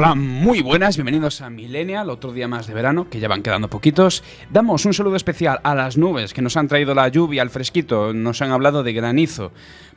[0.00, 3.68] Hola, muy buenas, bienvenidos a Millennial, otro día más de verano, que ya van quedando
[3.68, 4.22] poquitos.
[4.48, 8.14] Damos un saludo especial a las nubes que nos han traído la lluvia, el fresquito,
[8.14, 9.50] nos han hablado de granizo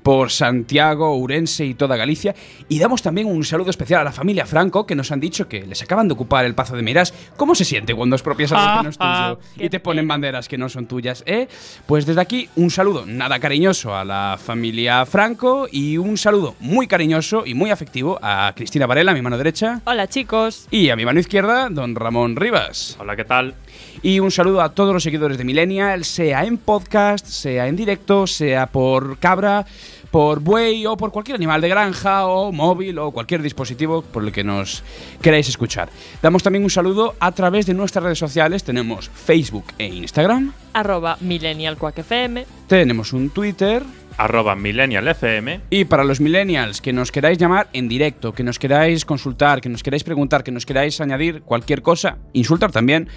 [0.04, 2.36] por Santiago, Urense y toda Galicia.
[2.70, 5.66] Y damos también un saludo especial a la familia Franco, que nos han dicho que
[5.66, 7.14] les acaban de ocupar el Pazo de Miras.
[7.38, 10.58] ¿Cómo se siente cuando expropias algo que no es tuyo y te ponen banderas que
[10.58, 11.24] no son tuyas?
[11.26, 11.48] Eh?
[11.86, 16.88] Pues desde aquí, un saludo nada cariñoso a la familia Franco y un saludo muy
[16.88, 19.82] cariñoso y muy afectivo a Cristina Varela, mi mano derecha.
[19.86, 20.68] Hola chicos.
[20.72, 22.98] Y a mi mano izquierda, don Ramón Rivas.
[23.00, 23.56] Hola, ¿qué tal?
[24.02, 28.26] Y un saludo a todos los seguidores de Millennial, sea en podcast, sea en directo,
[28.26, 29.66] sea por cabra,
[30.12, 34.32] por buey o por cualquier animal de granja o móvil o cualquier dispositivo por el
[34.32, 34.84] que nos
[35.22, 35.90] queráis escuchar.
[36.22, 38.64] Damos también un saludo a través de nuestras redes sociales.
[38.64, 40.54] Tenemos Facebook e Instagram.
[40.74, 42.46] Arroba millennialquackfm.
[42.68, 43.84] Tenemos un Twitter.
[44.18, 45.62] Arroba MillennialFM.
[45.70, 49.70] Y para los millennials que nos queráis llamar en directo, que nos queráis consultar, que
[49.70, 53.08] nos queráis preguntar, que nos queráis añadir cualquier cosa, insultar también,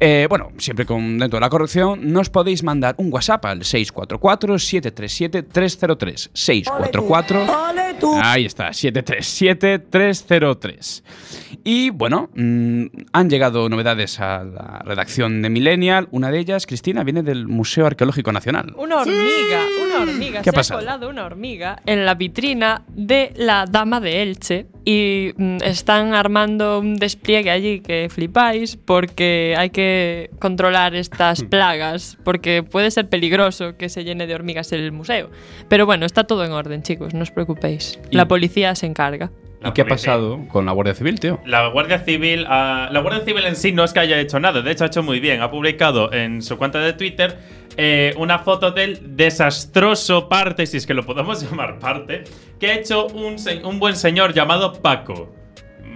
[0.00, 6.30] eh, bueno, siempre con dentro de la corrección, nos podéis mandar un WhatsApp al 644-737-303.
[6.32, 7.89] 644.
[8.22, 11.02] Ahí está, 737-303.
[11.64, 16.08] Y bueno, mm, han llegado novedades a la redacción de Millennial.
[16.10, 18.72] Una de ellas, Cristina, viene del Museo Arqueológico Nacional.
[18.76, 20.40] Una hormiga, una hormiga.
[20.42, 20.80] ¿Qué ha Se pasado?
[20.80, 26.14] ha colado una hormiga en la vitrina de la Dama de Elche y mm, están
[26.14, 33.08] armando un despliegue allí que flipáis porque hay que controlar estas plagas porque puede ser
[33.08, 35.30] peligroso que se llene de hormigas el museo.
[35.68, 37.98] Pero bueno, está todo en orden, chicos, no os preocupéis.
[38.10, 39.30] La policía se encarga.
[39.62, 41.38] ¿Y qué ha pasado con la Guardia Civil, tío?
[41.44, 44.62] La Guardia Civil, ah, la Guardia Civil en sí no es que haya hecho nada,
[44.62, 45.42] de hecho ha hecho muy bien.
[45.42, 47.38] Ha publicado en su cuenta de Twitter
[47.76, 52.24] eh, una foto del desastroso parte, si es que lo podemos llamar parte,
[52.58, 53.36] que ha hecho un,
[53.78, 55.34] buen señor llamado Paco.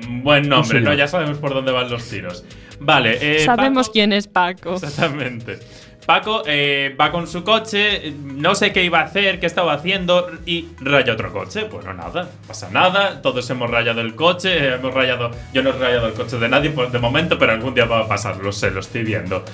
[0.08, 0.80] Mm, Buen nombre.
[0.80, 0.92] ¿no?
[0.92, 2.44] Ya sabemos por dónde van los tiros.
[2.80, 4.74] Vale, eh, Sabemos Paco- quién es Paco.
[4.74, 5.58] Exactamente.
[6.06, 10.30] Paco eh, va con su coche, no sé qué iba a hacer, qué estaba haciendo
[10.44, 11.64] y raya otro coche.
[11.70, 13.22] Bueno, nada, pasa nada.
[13.22, 15.30] Todos hemos rayado el coche, hemos rayado.
[15.52, 18.00] Yo no he rayado el coche de nadie por, de momento, pero algún día va
[18.00, 19.44] a pasar, lo sé, lo estoy viendo.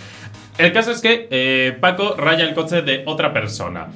[0.58, 3.88] El caso es que eh, Paco raya el coche de otra persona.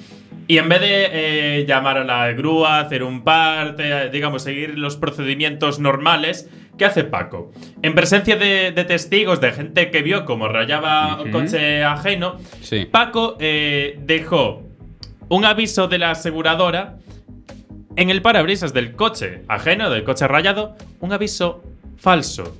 [0.46, 4.96] Y en vez de eh, llamar a la grúa, hacer un parte, digamos, seguir los
[4.96, 6.48] procedimientos normales,
[6.78, 7.52] ¿qué hace Paco?
[7.82, 12.86] En presencia de, de testigos, de gente que vio cómo rayaba un coche ajeno, Sí.
[12.90, 14.62] Paco eh, dejó
[15.28, 16.96] un aviso de la aseguradora
[17.96, 21.62] en el parabrisas del coche ajeno, del coche rayado, un aviso
[21.96, 22.56] falso.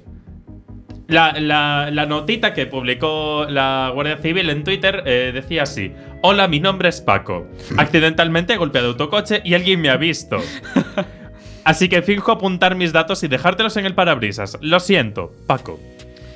[1.06, 5.92] La, la- la notita que publicó la Guardia Civil en Twitter eh, decía así:
[6.22, 7.46] Hola, mi nombre es Paco.
[7.76, 10.38] Accidentalmente he golpeado autocoche y alguien me ha visto.
[11.64, 14.58] Así que finjo apuntar mis datos y dejártelos en el parabrisas.
[14.60, 15.80] Lo siento, Paco.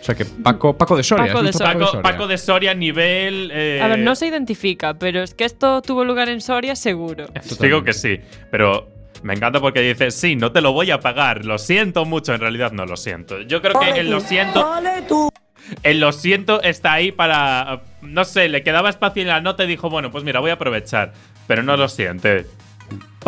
[0.00, 1.27] O sea que Paco, Paco de Soria.
[1.27, 1.78] Paco de Soria.
[1.78, 3.50] Paco, Paco de Soria, nivel.
[3.53, 7.27] eh, A ver, no se identifica, pero es que esto tuvo lugar en Soria seguro.
[7.61, 8.19] Digo que sí,
[8.50, 8.88] pero
[9.22, 12.41] me encanta porque dice, sí, no te lo voy a pagar, lo siento mucho, en
[12.41, 13.43] realidad no lo siento.
[13.43, 14.67] Yo creo que el lo siento...
[15.83, 17.83] El lo siento está ahí para...
[18.00, 20.55] No sé, le quedaba espacio en la nota y dijo, bueno, pues mira, voy a
[20.55, 21.12] aprovechar,
[21.47, 22.47] pero no lo siente.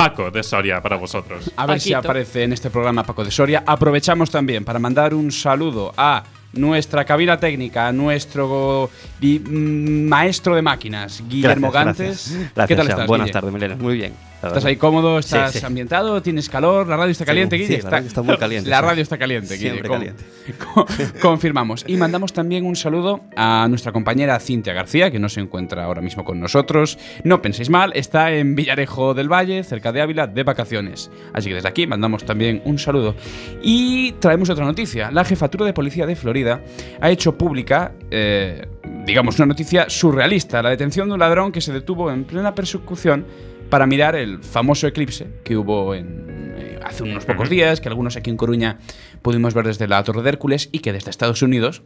[0.00, 1.50] Paco de Soria para vosotros.
[1.56, 3.62] A ver si aparece en este programa Paco de Soria.
[3.66, 6.22] Aprovechamos también para mandar un saludo a
[6.54, 8.88] nuestra cabina técnica, a nuestro
[9.20, 12.06] mm, maestro de máquinas, Guillermo Gracias, Gantes.
[12.30, 12.54] gracias.
[12.54, 12.98] Gracias, ¿Qué tal Sean.
[12.98, 13.06] estás?
[13.08, 13.76] Buenas tardes, Milena.
[13.76, 14.29] Muy bien.
[14.42, 15.18] ¿Estás ahí cómodo?
[15.18, 15.66] ¿Estás Sí, sí.
[15.66, 16.22] ambientado?
[16.22, 16.86] ¿Tienes calor?
[16.88, 17.82] ¿La radio está caliente, Sí, Guille?
[17.82, 19.70] la radio está muy caliente, La radio está caliente, Guille.
[19.70, 20.24] Siempre con- caliente.
[20.74, 20.86] con-
[21.20, 21.84] confirmamos.
[21.86, 26.00] Y mandamos también un saludo a nuestra compañera Cintia García, que no se encuentra ahora
[26.00, 26.98] mismo con nosotros.
[27.24, 31.10] No penséis mal, está en Villarejo del Valle, cerca de Ávila, de vacaciones.
[31.34, 33.14] Así que desde aquí mandamos también un saludo.
[33.62, 35.10] Y traemos otra noticia.
[35.10, 36.62] La jefatura de policía de Florida
[37.00, 38.66] ha hecho pública, eh,
[39.04, 43.26] digamos, una noticia surrealista: la detención de un ladrón que se detuvo en plena persecución
[43.70, 48.16] para mirar el famoso eclipse que hubo en, eh, hace unos pocos días, que algunos
[48.16, 48.78] aquí en Coruña
[49.22, 51.82] pudimos ver desde la Torre de Hércules y que desde Estados Unidos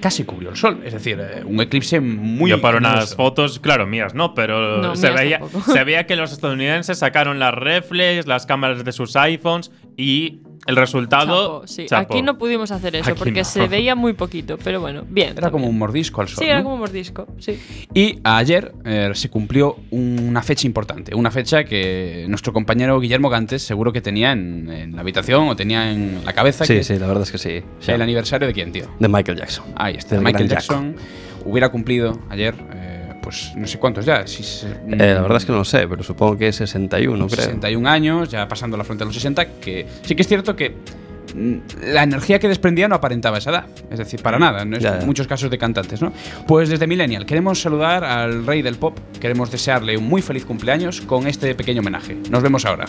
[0.00, 0.80] casi cubrió el sol.
[0.84, 2.50] Es decir, eh, un eclipse muy.
[2.50, 3.16] Yo para unas hermoso.
[3.16, 5.72] fotos, claro, mías no, pero No, se, mías veía, tampoco.
[5.72, 10.76] se veía que los estadounidenses sacaron las reflex, las cámaras de sus iPhones y el
[10.76, 11.60] resultado.
[11.60, 11.86] Chapo, sí.
[11.86, 12.12] chapo.
[12.14, 13.44] Aquí no pudimos hacer eso Aquí porque no.
[13.44, 15.34] se veía muy poquito, pero bueno, bien.
[15.36, 16.44] Era como un mordisco al sol.
[16.44, 17.58] Sí, era como un mordisco, sí.
[17.94, 23.62] Y ayer eh, se cumplió una fecha importante, una fecha que nuestro compañero Guillermo Gantes
[23.62, 26.64] seguro que tenía en, en la habitación o tenía en la cabeza.
[26.64, 27.62] Sí, sí, la verdad es que sí.
[27.86, 28.86] El aniversario de quién, tío.
[28.98, 29.64] de Michael Jackson.
[29.76, 30.96] Ahí está, Del Michael Jackson
[31.44, 32.91] hubiera cumplido ayer, eh,
[33.22, 34.26] pues no sé cuántos ya.
[34.26, 37.26] Si se- Eh, la verdad es que no lo sé, pero supongo que es 61,
[37.28, 37.44] creo.
[37.44, 40.74] 61 años, ya pasando la frontera de los 60, que sí que es cierto que
[41.34, 41.54] mm,
[41.92, 43.64] la energía que desprendía no aparentaba esa edad.
[43.90, 44.64] Es decir, para nada.
[44.66, 45.06] No es Ya, ya.
[45.06, 46.12] muchos casos de cantantes, ¿no?
[46.46, 48.98] Pues desde Millennial queremos saludar al rey del pop.
[49.20, 52.16] Queremos desearle un muy feliz cumpleaños con este pequeño homenaje.
[52.30, 52.84] Nos vemos ahora.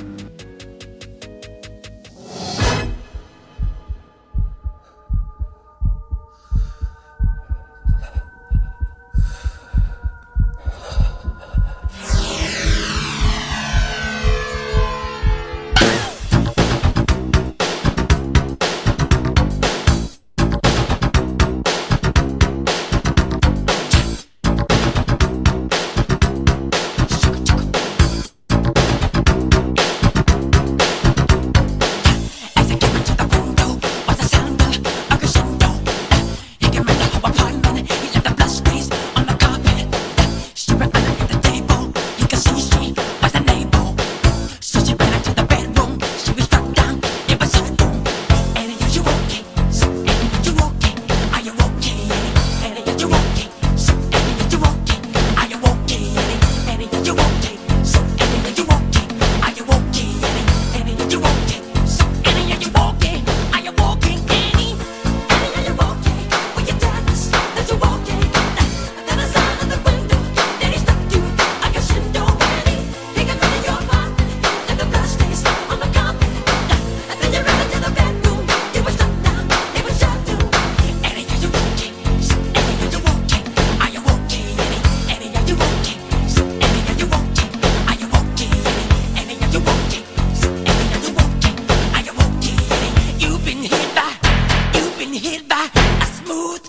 [96.02, 96.64] Smooth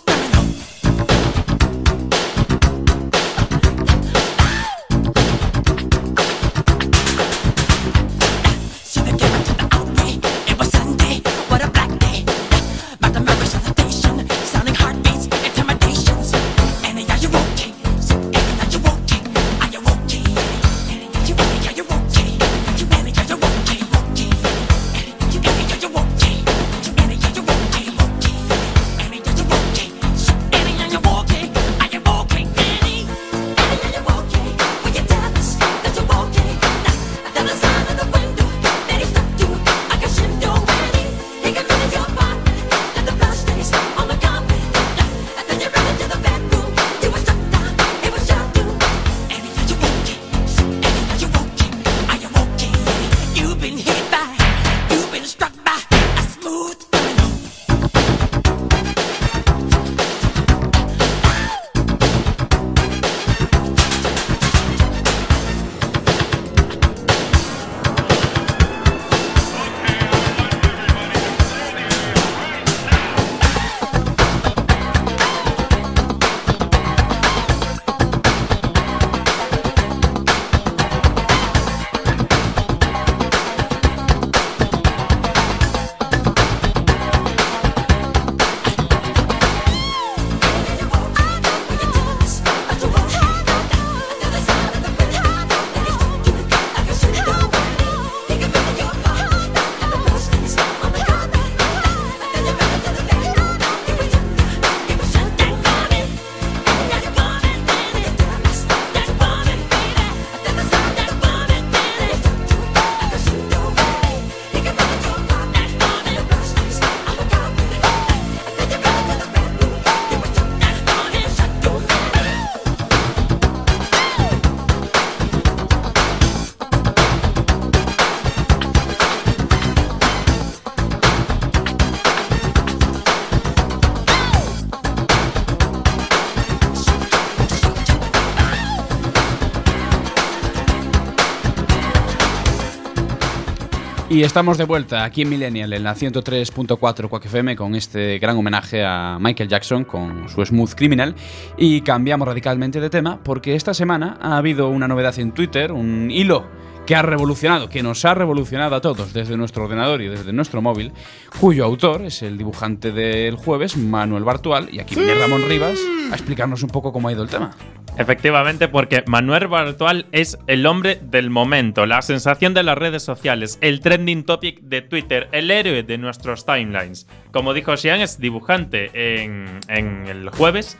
[144.14, 148.36] Y estamos de vuelta aquí en Millennial, en la 103.4 Quack FM, con este gran
[148.36, 151.16] homenaje a Michael Jackson con su Smooth Criminal.
[151.58, 156.12] Y cambiamos radicalmente de tema porque esta semana ha habido una novedad en Twitter, un
[156.12, 156.46] hilo
[156.86, 160.62] que ha revolucionado, que nos ha revolucionado a todos desde nuestro ordenador y desde nuestro
[160.62, 160.92] móvil,
[161.40, 165.80] cuyo autor es el dibujante del jueves, Manuel Bartual, y aquí viene Ramón Rivas
[166.12, 167.50] a explicarnos un poco cómo ha ido el tema.
[167.96, 173.58] Efectivamente, porque Manuel Bartual es el hombre del momento, la sensación de las redes sociales,
[173.60, 177.06] el trending topic de Twitter, el héroe de nuestros timelines.
[177.32, 178.90] Como dijo Xian, es dibujante
[179.22, 180.76] en, en el jueves.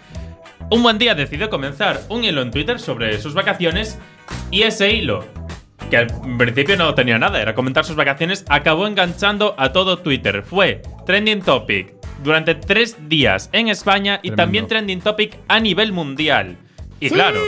[0.71, 3.99] Un buen día decidió comenzar un hilo en Twitter sobre sus vacaciones
[4.51, 5.25] y ese hilo
[5.91, 6.07] que al
[6.39, 10.43] principio no tenía nada, era comentar sus vacaciones, acabó enganchando a todo Twitter.
[10.43, 14.43] Fue trending topic durante tres días en España y Tremendo.
[14.43, 16.57] también trending topic a nivel mundial.
[17.01, 17.41] Y claro,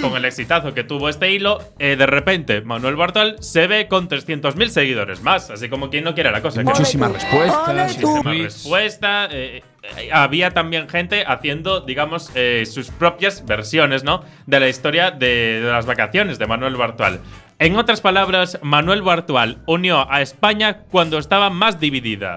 [0.00, 4.08] con el exitazo que tuvo este hilo, eh, de repente Manuel Bartual se ve con
[4.08, 6.60] 300.000 seguidores más, así como quien no quiere la cosa.
[6.60, 8.42] que Muchísimas respuestas, Muchísima tweets.
[8.44, 9.28] respuesta.
[9.30, 9.62] eh,
[9.96, 14.22] eh, había también gente haciendo, digamos, eh, sus propias versiones, ¿no?
[14.46, 17.20] De la historia de, de las vacaciones de Manuel Bartual.
[17.58, 22.36] En otras palabras, Manuel Bartual unió a España cuando estaba más dividida.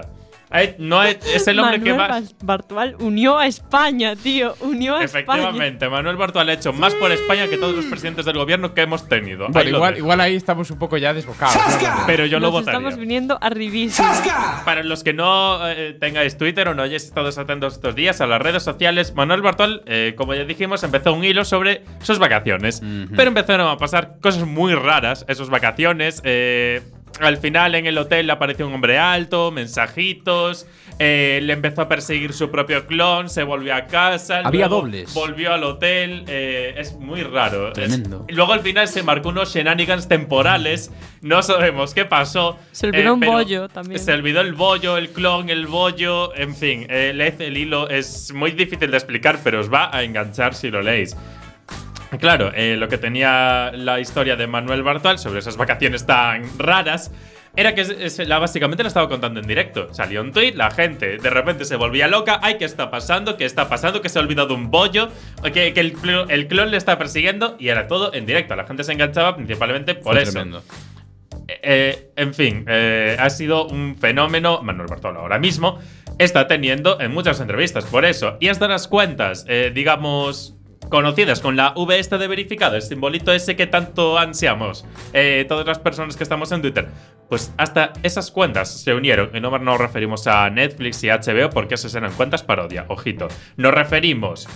[0.78, 2.22] No es, es el hombre que Manuel más.
[2.22, 4.54] Bas- Bartual unió a España, tío.
[4.60, 5.24] Unió a España.
[5.24, 8.82] Efectivamente, Manuel Bartual ha hecho más por España que todos los presidentes del gobierno que
[8.82, 9.46] hemos tenido.
[9.48, 11.56] Bueno, Ahí lo igual, ahí estamos un poco ya desbocados.
[11.56, 11.88] ¿no?
[12.06, 12.78] Pero yo lo Nos votaría.
[12.78, 14.08] estamos viniendo arribísimo.
[14.64, 18.26] Para los que no eh, tengáis Twitter o no hayáis estado atentos estos días a
[18.26, 22.82] las redes sociales, Manuel Bartual, eh, como ya dijimos, empezó un hilo sobre sus vacaciones.
[23.16, 26.20] Pero empezaron a pasar cosas muy raras esas vacaciones.
[26.24, 26.82] eh,
[27.20, 30.66] al final en el hotel le apareció un hombre alto, mensajitos,
[30.98, 34.40] eh, le empezó a perseguir su propio clon, se volvió a casa.
[34.44, 35.14] Había luego dobles.
[35.14, 37.72] Volvió al hotel, eh, es muy raro.
[37.72, 38.26] Tremendo.
[38.28, 40.90] luego al final se marcó unos shenanigans temporales,
[41.20, 42.58] no sabemos qué pasó.
[42.72, 44.00] Se olvidó un pero bollo también.
[44.00, 48.32] Se olvidó el bollo, el clon, el bollo, en fin, eh, leed el hilo, es
[48.32, 51.16] muy difícil de explicar, pero os va a enganchar si lo leéis.
[52.20, 57.10] Claro, eh, lo que tenía la historia de Manuel Bartual sobre esas vacaciones tan raras
[57.56, 59.92] era que se- la, básicamente la estaba contando en directo.
[59.92, 62.38] Salió un tweet, la gente de repente se volvía loca.
[62.42, 63.36] Ay, ¿qué está pasando?
[63.36, 64.00] ¿Qué está pasando?
[64.02, 65.08] Que se ha olvidado un bollo.
[65.52, 67.56] Que, que el, clon, el clon le está persiguiendo.
[67.58, 68.56] Y era todo en directo.
[68.56, 70.32] La gente se enganchaba principalmente por Fue eso.
[70.32, 70.62] tremendo.
[71.48, 74.62] Eh, en fin, eh, ha sido un fenómeno.
[74.62, 75.78] Manuel Bartolo ahora mismo
[76.18, 78.36] está teniendo en muchas entrevistas por eso.
[78.40, 80.56] Y hasta las cuentas, eh, digamos,
[80.92, 84.84] conocidas con la V esta de verificado, el simbolito ese que tanto ansiamos,
[85.14, 86.88] eh, todas las personas que estamos en Twitter,
[87.30, 89.30] pues hasta esas cuentas se unieron.
[89.34, 93.28] Y no nos referimos a Netflix y HBO porque esas eran cuentas parodia, ojito.
[93.56, 94.46] Nos referimos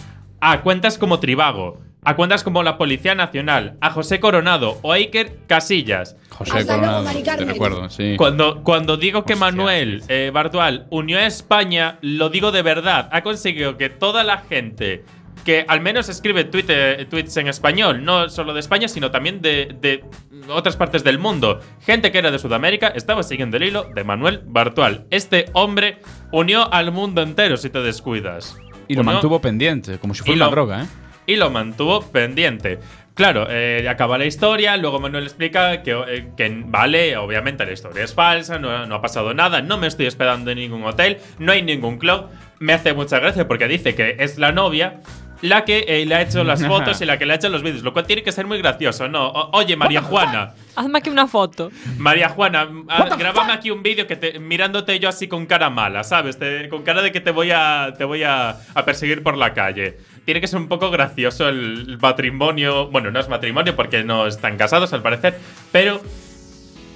[0.40, 4.96] a cuentas como Tribago, a cuentas como la Policía Nacional, a José Coronado o a
[4.96, 6.16] Iker Casillas.
[6.28, 8.14] José Hasta luego, Coronado, Mari te recuerdo, sí.
[8.18, 13.08] Cuando, cuando digo que Hostia, Manuel eh, Bartual unió a España, lo digo de verdad.
[13.10, 15.02] Ha conseguido que toda la gente
[15.46, 19.74] que al menos escribe Twitter- tweets en español, no solo de España, sino también de,
[19.80, 20.04] de
[20.48, 24.42] otras partes del mundo, gente que era de Sudamérica, estaba siguiendo el hilo de Manuel
[24.44, 25.06] Bartual.
[25.10, 26.00] Este hombre
[26.32, 28.58] unió al mundo entero si te descuidas.
[28.88, 30.86] Y lo Unió- mantuvo pendiente, como si fuera una lo- droga, ¿eh?
[31.26, 32.78] y lo mantuvo pendiente.
[33.14, 38.04] Claro, eh, acaba la historia, luego Manuel explica que, eh, que, vale, obviamente la historia
[38.04, 41.52] es falsa, no, no ha pasado nada, no me estoy hospedando en ningún hotel, no
[41.52, 42.26] hay ningún club.
[42.58, 45.00] Me hace mucha gracia porque dice que es la novia
[45.42, 47.62] la que eh, le ha hecho las fotos y la que le ha hecho los
[47.62, 49.28] vídeos, lo cual tiene que ser muy gracioso, ¿no?
[49.28, 51.70] O- oye, María Juana, Hazme aquí una foto.
[51.96, 56.04] María Juana, ah, grábame aquí un vídeo que te, mirándote yo así con cara mala,
[56.04, 56.38] ¿sabes?
[56.38, 59.54] Te- con cara de que te voy a te voy a, a perseguir por la
[59.54, 59.96] calle.
[60.26, 62.88] Tiene que ser un poco gracioso el matrimonio.
[62.88, 65.38] Bueno, no es matrimonio porque no están casados al parecer,
[65.72, 66.00] pero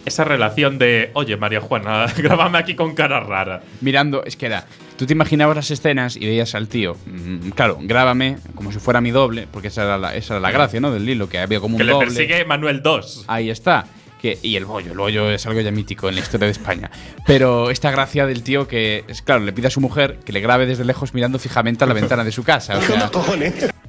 [0.07, 3.63] esa relación de, oye, María Juana, grábame aquí con cara rara.
[3.81, 4.67] Mirando, es que era.
[4.97, 6.95] Tú te imaginabas las escenas y veías al tío.
[7.07, 10.51] mm, claro, grábame como si fuera mi doble, porque esa era la, esa era la
[10.51, 10.91] gracia, ¿no?
[10.93, 12.07] Del hilo, que había como un Que le doble.
[12.09, 13.25] persigue Manuel 2.
[13.29, 13.87] Ahí está.
[14.21, 16.91] Que, y el bollo, el bollo es algo ya mítico en la historia de España.
[17.27, 20.41] Pero esta gracia del tío que, es claro, le pide a su mujer que le
[20.41, 22.77] grabe desde lejos mirando fijamente a la ventana de su casa.
[22.77, 23.11] O sea,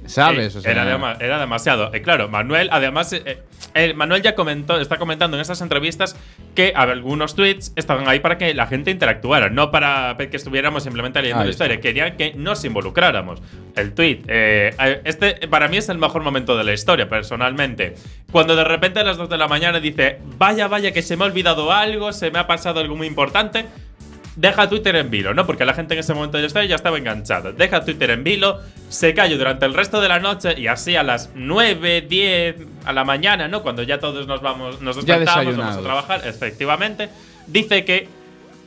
[0.05, 0.55] ¿sabes?
[0.55, 1.93] O sea, era, dema- era demasiado.
[1.93, 3.39] Eh, claro, Manuel, además, eh,
[3.75, 6.15] eh, Manuel ya comentó, está comentando en estas entrevistas
[6.55, 11.21] que algunos tweets estaban ahí para que la gente interactuara, no para que estuviéramos simplemente
[11.21, 11.79] leyendo Ahí la historia.
[11.79, 13.41] Querían que nos involucráramos.
[13.75, 14.21] El tweet,
[15.05, 17.95] este para mí es el mejor momento de la historia, personalmente.
[18.31, 21.23] Cuando de repente a las 2 de la mañana dice, vaya, vaya, que se me
[21.23, 23.65] ha olvidado algo, se me ha pasado algo muy importante.
[24.35, 25.45] Deja Twitter en vilo, ¿no?
[25.45, 27.51] Porque la gente en ese momento la historia ya estaba enganchada.
[27.51, 31.03] Deja Twitter en vilo, se cayó durante el resto de la noche y así a
[31.03, 33.61] las 9, 10 a la mañana, ¿no?
[33.61, 37.09] Cuando ya todos nos vamos, nos Ya despertamos, vamos a trabajar, efectivamente.
[37.47, 38.07] Dice que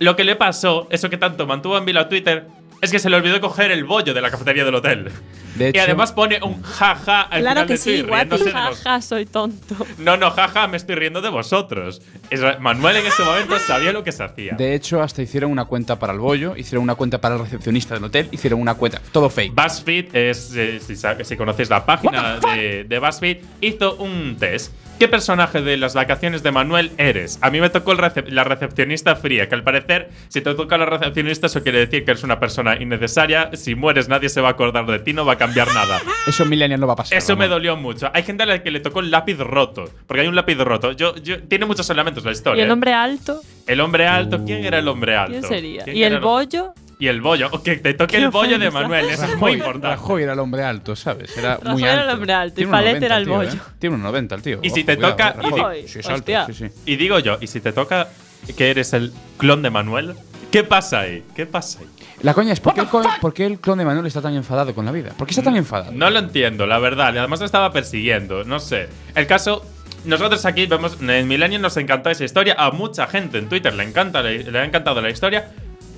[0.00, 2.46] lo que le pasó, eso que tanto mantuvo en vilo a Twitter,
[2.84, 5.10] es que se le olvidó coger el bollo de la cafetería del hotel.
[5.56, 8.14] De y hecho- además pone un jaja al Claro final que de sí, guapi.
[8.14, 9.76] riéndose de los- Jaja, soy tonto.
[9.98, 12.02] No, no, jaja, me estoy riendo de vosotros.
[12.30, 14.54] Es- Manuel en ese momento sabía lo que se hacía.
[14.56, 17.94] De hecho, hasta hicieron una cuenta para el bollo, hicieron una cuenta para el recepcionista
[17.94, 19.00] del hotel, hicieron una cuenta.
[19.12, 19.54] Todo fake.
[19.54, 25.08] BuzzFeed, es, eh, si, si conocéis la página de, de BuzzFeed, hizo un test ¿Qué
[25.08, 27.38] personaje de las vacaciones de Manuel eres?
[27.42, 30.78] A mí me tocó el recep- la recepcionista fría, que al parecer, si te toca
[30.78, 33.50] la recepcionista, eso quiere decir que eres una persona innecesaria.
[33.54, 36.00] Si mueres, nadie se va a acordar de ti, no va a cambiar nada.
[36.26, 37.18] Eso en Millennial no va a pasar.
[37.18, 38.08] Eso me dolió mucho.
[38.14, 40.92] Hay gente a la que le tocó el lápiz roto, porque hay un lápiz roto.
[40.92, 42.62] Yo, yo- tiene muchos elementos la Y historia.
[42.62, 42.72] el ¿eh?
[42.72, 45.32] hombre alto, El hombre alto, ¿quién era el hombre alto?
[45.32, 45.84] ¿quién sería?
[45.84, 47.48] ¿Quién Y el bollo, Y el bollo.
[47.52, 48.70] O que te toque el bollo de.
[48.70, 49.88] Manuel, eso es muy importante.
[49.88, 51.36] Rajoy era el hombre alto, ¿sabes?
[51.36, 52.04] Era muy Rajoy era alto.
[52.04, 53.50] el hombre alto y Palet 1,90 era el tío, bollo.
[53.52, 53.58] ¿eh?
[53.78, 54.58] Tiene un 90 el tío.
[54.62, 55.82] Y si Ojo, te cuidado, toca- y Rajoy.
[55.82, 56.46] di- Sí, es alto, hostia.
[56.46, 56.66] sí, sí.
[56.86, 58.08] Y digo yo, ¿y si te toca
[58.56, 60.14] que eres el clon de Manuel?
[60.50, 61.24] ¿Qué pasa ahí?
[61.34, 61.86] ¿Qué pasa ahí?
[62.22, 64.34] La coña es, ¿por qué, el clon, por qué el clon de Manuel está tan
[64.34, 65.10] enfadado con la vida?
[65.16, 65.90] ¿Por qué está tan enfadado?
[65.92, 67.08] No lo entiendo, la verdad.
[67.18, 68.44] Además lo estaba persiguiendo.
[68.44, 68.88] No sé.
[69.14, 69.64] El caso.
[70.04, 70.98] Nosotros aquí vemos.
[71.00, 72.54] En Millennium nos encantó esa historia.
[72.58, 75.50] A mucha gente en Twitter le, encanta, le, le ha encantado la historia.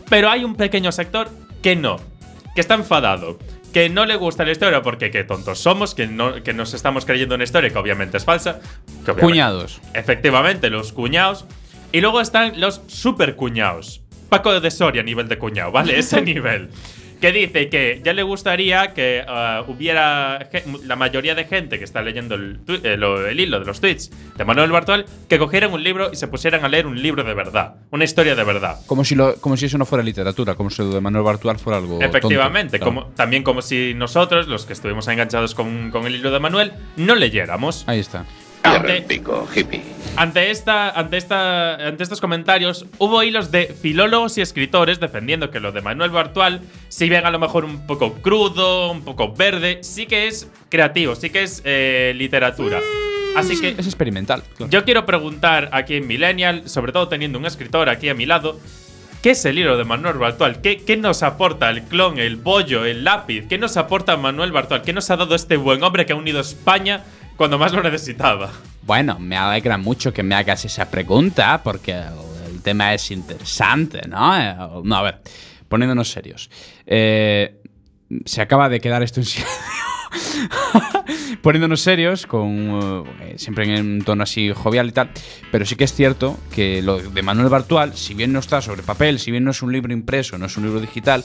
[0.09, 1.29] Pero hay un pequeño sector
[1.63, 1.97] que no.
[2.55, 3.39] Que está enfadado.
[3.73, 5.95] Que no le gusta la historia porque qué tontos somos.
[5.95, 8.61] Que, no, que nos estamos creyendo una historia que obviamente es falsa.
[9.05, 9.81] que obviamente- Cuñados.
[9.95, 11.45] Efectivamente, los cuñados.
[11.93, 14.03] Y luego están los super cuñados.
[14.29, 15.99] Paco de Soria, nivel de cuñado, ¿vale?
[15.99, 16.71] Ese nivel.
[17.27, 20.49] Que dice que ya le gustaría que ah, hubiera
[20.85, 22.97] la mayoría de gente que está leyendo el, eh,
[23.31, 26.65] el hilo de los tweets de Manuel Bartual que cogieran un libro y se pusieran
[26.65, 28.79] a leer un libro de verdad, una historia de verdad.
[28.87, 31.59] Como si, lo, como si eso no fuera literatura, como si lo de Manuel Bartual
[31.59, 32.01] fuera algo.
[32.01, 32.85] Efectivamente, tonto.
[32.85, 36.75] como, también como si nosotros, los que estuvimos enganchados con, con el hilo de Manuel,
[36.97, 37.83] no leyéramos.
[37.89, 38.25] Ahí está.
[38.75, 39.83] Ante- el pico, hippie.
[40.17, 45.61] Ante, esta, ante, esta, ante estos comentarios, hubo hilos de filólogos y escritores defendiendo que
[45.61, 49.81] lo de Manuel Bartual, si bien a lo mejor un poco crudo, un poco verde,
[49.83, 52.81] sí que es creativo, sí que es eh, literatura.
[53.37, 54.43] Así que Es experimental.
[54.57, 54.71] claro.
[54.71, 58.59] yo quiero preguntar aquí en Millennial, sobre todo teniendo un escritor aquí a mi lado,
[59.21, 60.63] ¿qué es el hilo de Manuel Bartual?
[60.63, 63.47] ¿Qué, qué nos aporta el clon, el bollo, el lápiz?
[63.47, 64.81] ¿Qué nos aporta Manuel Bartual?
[64.81, 67.05] ¿Qué nos ha dado este buen hombre que ha unido España
[67.37, 68.51] cuando más lo necesitaba?
[68.83, 74.37] Bueno, me alegra mucho que me hagas esa pregunta porque el, tema es interesante, ¿no?
[74.37, 75.21] Eh, No, a ver,
[75.69, 76.51] poniéndonos serios.
[76.87, 77.61] Eh,
[78.25, 79.57] se acaba de quedar esto en silencio.
[81.43, 85.11] poniéndonos serios, con eh, siempre en un tono así jovial y tal,
[85.51, 88.83] pero sí que es cierto que lo de Manuel Bartual, si bien no está sobre
[88.83, 91.25] papel, si bien no es un libro impreso, no es un libro digital,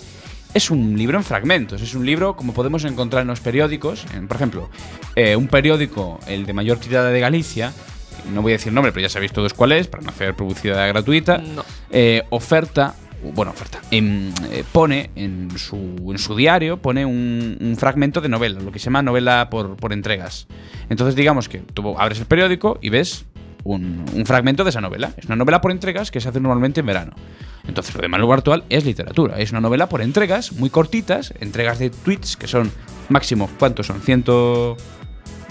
[0.53, 4.27] es un libro en fragmentos, es un libro como podemos encontrar en los periódicos, en,
[4.27, 4.69] por ejemplo,
[5.15, 7.73] eh, un periódico, el de mayor tirada de Galicia,
[8.33, 10.87] no voy a decir nombre, pero ya sabéis todos cuál es, para no hacer publicidad
[10.89, 11.63] gratuita, No.
[11.89, 12.95] eh, oferta,
[13.33, 15.77] bueno, oferta, em, eh, pone en su,
[16.11, 19.75] en su diario, pone un, un fragmento de novela, lo que se llama novela por,
[19.77, 20.47] por entregas.
[20.89, 23.25] Entonces digamos que tú abres el periódico y ves
[23.63, 25.11] un, un fragmento de esa novela.
[25.17, 27.13] Es una novela por entregas que se hace normalmente en verano.
[27.67, 31.77] Entonces lo de Manuel Bartual es literatura, es una novela por entregas, muy cortitas, entregas
[31.79, 32.71] de tweets que son
[33.09, 34.01] máximo, ¿cuántos son?
[34.01, 34.75] Ciento...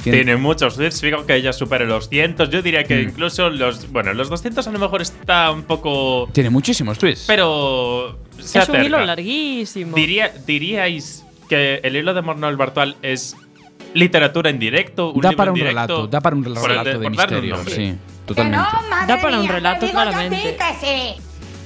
[0.03, 2.51] cien- Tiene muchos tweets, fijo que ella supere los cientos.
[2.51, 3.09] Yo diría que Mm.
[3.11, 3.90] incluso los.
[3.92, 6.29] Bueno, los 200 a lo mejor está un poco.
[6.33, 7.25] Tiene muchísimos tweets.
[7.27, 8.18] Pero.
[8.40, 9.94] Se es un hilo larguísimo.
[9.94, 13.37] Diría, ¿Diríais que el hilo de Manuel Bartual es
[13.94, 15.12] literatura en directo?
[15.12, 15.72] Un da libro para en un directo?
[15.72, 17.94] relato, da para un relato de, misterio, sí,
[18.26, 18.68] totalmente.
[19.07, 20.57] Da para un relato, claramente.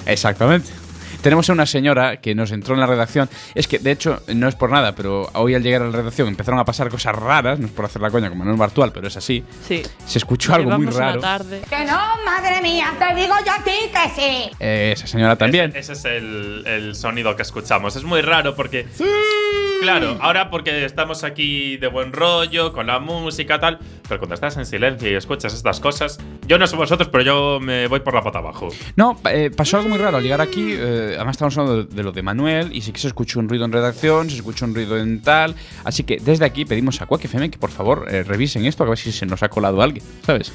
[0.07, 0.85] Exactamente.
[1.25, 3.31] Tenemos a una señora que nos entró en la redacción.
[3.55, 6.29] Es que, de hecho, no es por nada, pero hoy al llegar a la redacción
[6.29, 7.59] empezaron a pasar cosas raras.
[7.59, 9.43] No es por hacer la coña con Manuel Bartual, pero es así.
[9.67, 9.83] Sí.
[10.05, 11.21] Se escuchó algo muy raro.
[11.21, 11.63] tarde.
[11.71, 14.51] Que no, madre mía, te digo yo a ti que sí.
[14.61, 15.71] Eh, esa señora también.
[15.71, 17.97] Ese, ese es el, el sonido que escuchamos.
[17.97, 18.87] Es muy raro porque.
[19.85, 23.79] Claro, ahora porque estamos aquí de buen rollo, con la música tal.
[24.09, 26.19] Pero cuando estás en silencio y escuchas estas cosas.
[26.47, 28.71] Yo no sé vosotros, pero yo me voy por la pata abajo.
[28.97, 30.17] No, eh, pasó algo muy raro.
[30.17, 32.99] Al llegar aquí, eh, además estamos hablando de, de lo de Manuel, y sí que
[32.99, 35.55] se escuchó un ruido en redacción, se escuchó un ruido en tal.
[35.85, 38.89] Así que desde aquí pedimos a Quack FM que por favor eh, revisen esto, a
[38.89, 40.51] ver si se nos ha colado alguien, ¿sabes?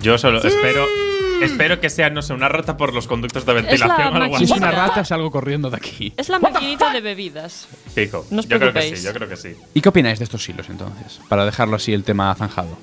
[0.00, 1.11] Yo solo espero.
[1.44, 4.44] Espero que sea, no sé, una rata por los conductos de ventilación o algo Si
[4.44, 4.52] así.
[4.52, 6.12] es una rata, salgo corriendo de aquí.
[6.16, 7.68] Es la maquinita de bebidas.
[7.94, 8.26] Fijo.
[8.30, 9.56] No os yo creo que sí, yo creo que sí.
[9.74, 11.20] ¿Y qué opináis de estos hilos entonces?
[11.28, 12.76] Para dejarlo así el tema zanjado.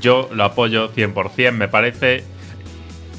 [0.00, 2.24] Yo lo apoyo 100%, me parece.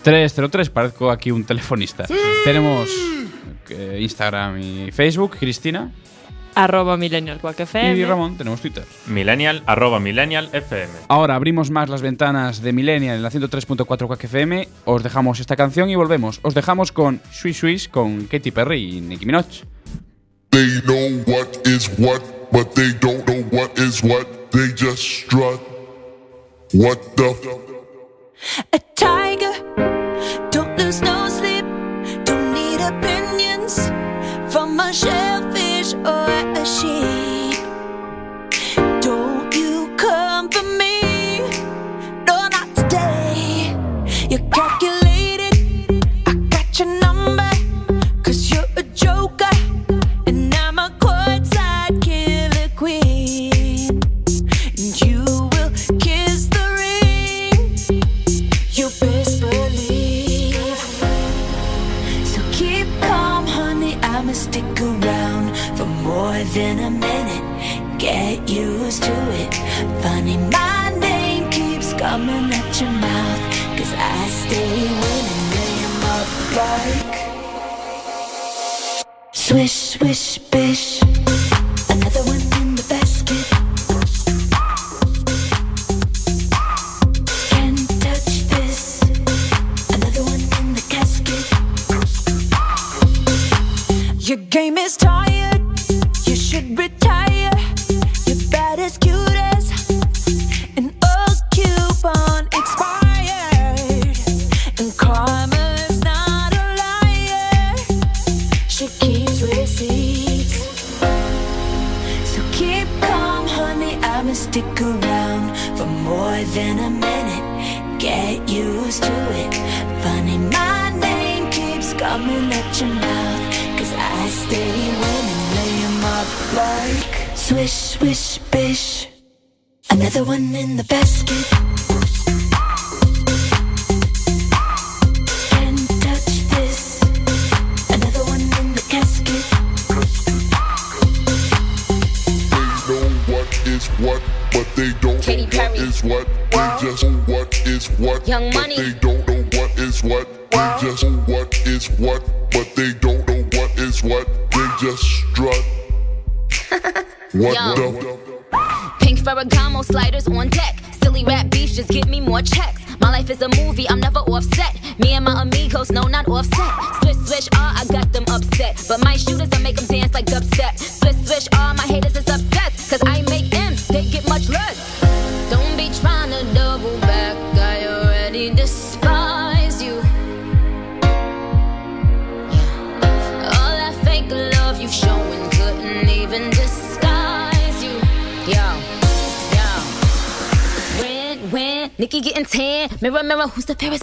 [0.03, 0.71] 644-737-303.
[0.71, 2.05] Parezco aquí un telefonista.
[2.45, 2.88] Tenemos
[3.70, 5.37] eh, Instagram y Facebook.
[5.38, 5.90] Cristina
[6.55, 7.98] Arroba Millennial Quack FM.
[7.98, 8.85] y Ramón tenemos Twitter.
[9.09, 10.90] Millennial, arroba Millennial FM.
[11.09, 14.66] Ahora abrimos más las ventanas de Millennial en la 103.4 Quack FM.
[14.87, 16.40] Os dejamos esta canción y volvemos.
[16.42, 19.44] Os dejamos con Swiss Swiss con Katy Perry y Nicki Minaj.
[20.50, 24.26] They know what is what, but they don't know what is what.
[24.50, 25.61] They just strut.
[26.72, 29.45] What the f- a tiger.
[66.57, 67.99] Than a minute.
[67.99, 69.53] Get used to it.
[70.03, 73.42] Funny, my name keeps coming at your mouth.
[73.77, 75.42] Cause I stay winning.
[75.85, 77.16] 'em up like.
[79.33, 81.06] Swish, swish, bish.
[96.57, 96.95] should be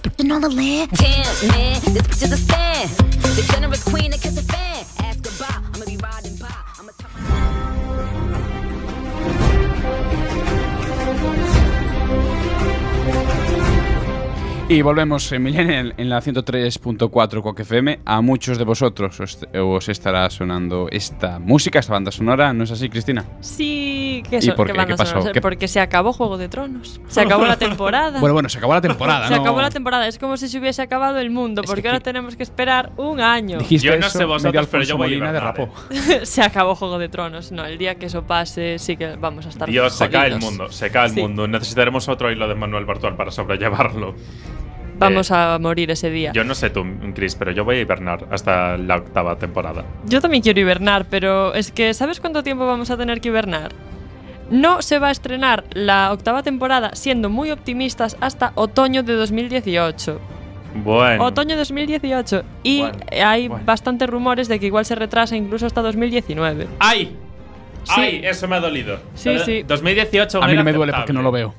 [0.04, 0.92] who's the all the land?
[0.92, 2.88] Damn, man, this bitch is a stan.
[3.36, 4.72] The generous queen that kiss a fan.
[14.69, 17.99] Y volvemos en Millennial en la 103.4 Quack FM.
[18.06, 22.54] A muchos de vosotros os, os estará sonando esta música, esta banda sonora.
[22.54, 23.26] ¿No es así, Cristina?
[23.41, 24.86] Sí, que ¿Y eso, por qué?
[24.86, 25.32] ¿Qué pasó?
[25.32, 27.02] ¿Qué- Porque se acabó Juego de Tronos.
[27.08, 28.19] Se acabó la temporada.
[28.21, 29.41] Bueno, bueno, se acabó la temporada, se ¿no?
[29.41, 30.08] acabó la temporada.
[30.08, 32.93] Es como si se hubiese acabado el mundo, Es porque que- ahora tenemos que esperar
[32.97, 33.60] un año.
[33.60, 35.54] Dijiste Yo no eso, sé vosotros, pero yo voy a
[36.23, 37.52] se acabó Juego de Tronos.
[37.52, 39.69] No, el día que eso pase, sí que vamos a estar.
[39.69, 40.49] Dios, se cae el jodidos.
[40.52, 41.21] mundo, se cae el Sí.
[41.21, 41.47] mundo.
[41.47, 44.15] Necesitaremos otro hilo de Manuel Bartual para sobrellevarlo.
[44.97, 46.32] Vamos Eh, a morir ese día.
[46.34, 49.84] Yo no sé tú, Chris, pero yo voy a hibernar hasta la octava temporada.
[50.06, 53.71] Yo también quiero hibernar, pero es que ¿sabes cuánto tiempo vamos a tener que hibernar?
[54.49, 60.19] No se va a estrenar la octava temporada, siendo muy optimistas, hasta otoño de 2018.
[60.84, 61.23] Bueno.
[61.25, 62.43] Otoño de 2018.
[62.63, 63.63] Y Bueno, hay bueno.
[63.65, 66.67] bastantes rumores de que igual se retrasa incluso hasta 2019.
[66.79, 67.15] ¡Ay!
[67.84, 67.93] Sí.
[68.01, 68.21] ¡Ay!
[68.23, 68.97] Eso me ha dolido.
[69.13, 69.63] Sí, sí.
[69.63, 71.53] 2018 aún A mí no me duele porque no lo veo.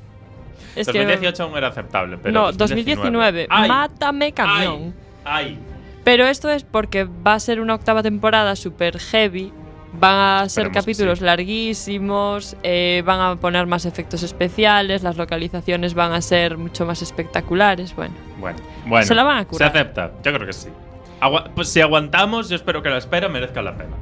[0.77, 2.33] Es que 2018 aún era aceptable, pero.
[2.33, 3.47] no, 2019.
[3.51, 3.69] ¡Ay!
[3.69, 4.95] Mátame camión.
[5.25, 5.47] ¡Ay!
[5.47, 5.59] ¡Ay!
[6.05, 9.53] Pero esto es porque va a ser una octava temporada super heavy.
[9.97, 11.25] Van a ser Esperemos capítulos sí.
[11.25, 17.01] larguísimos, eh, van a poner más efectos especiales, las localizaciones van a ser mucho más
[17.01, 17.95] espectaculares.
[17.95, 19.07] Bueno, Bueno, bueno.
[19.07, 19.71] Se la van a curar.
[19.73, 20.69] Se acepta, yo creo que sí.
[21.21, 23.95] Agua- pues si aguantamos, yo espero que la espera merezca la pena.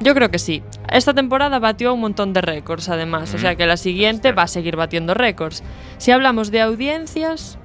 [0.00, 0.62] Yo creo que sí.
[0.90, 3.32] Esta temporada batió un montón de récords, además.
[3.34, 5.62] O Mm, sea que la siguiente va a seguir batiendo récords.
[5.98, 7.58] Si hablamos de audiencias,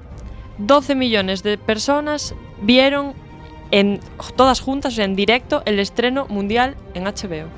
[0.58, 3.14] 12 millones de personas vieron
[3.70, 4.00] en
[4.36, 7.48] todas juntas, o sea, en directo, el estreno mundial en HBO.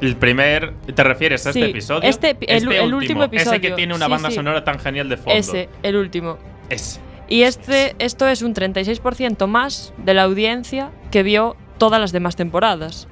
[0.00, 0.74] El primer.
[0.94, 2.08] ¿Te refieres a este Sí, episodio?
[2.08, 3.74] este el- el último Ese que episodio.
[3.76, 4.34] tiene una Sí, banda sí.
[4.34, 5.32] sonora tan genial de fondo.
[5.32, 6.38] Ese, el último.
[6.68, 7.00] Ese.
[7.28, 12.36] Y este, esto es un 36% más de la audiencia que vio todas las demás
[12.36, 13.08] temporadas.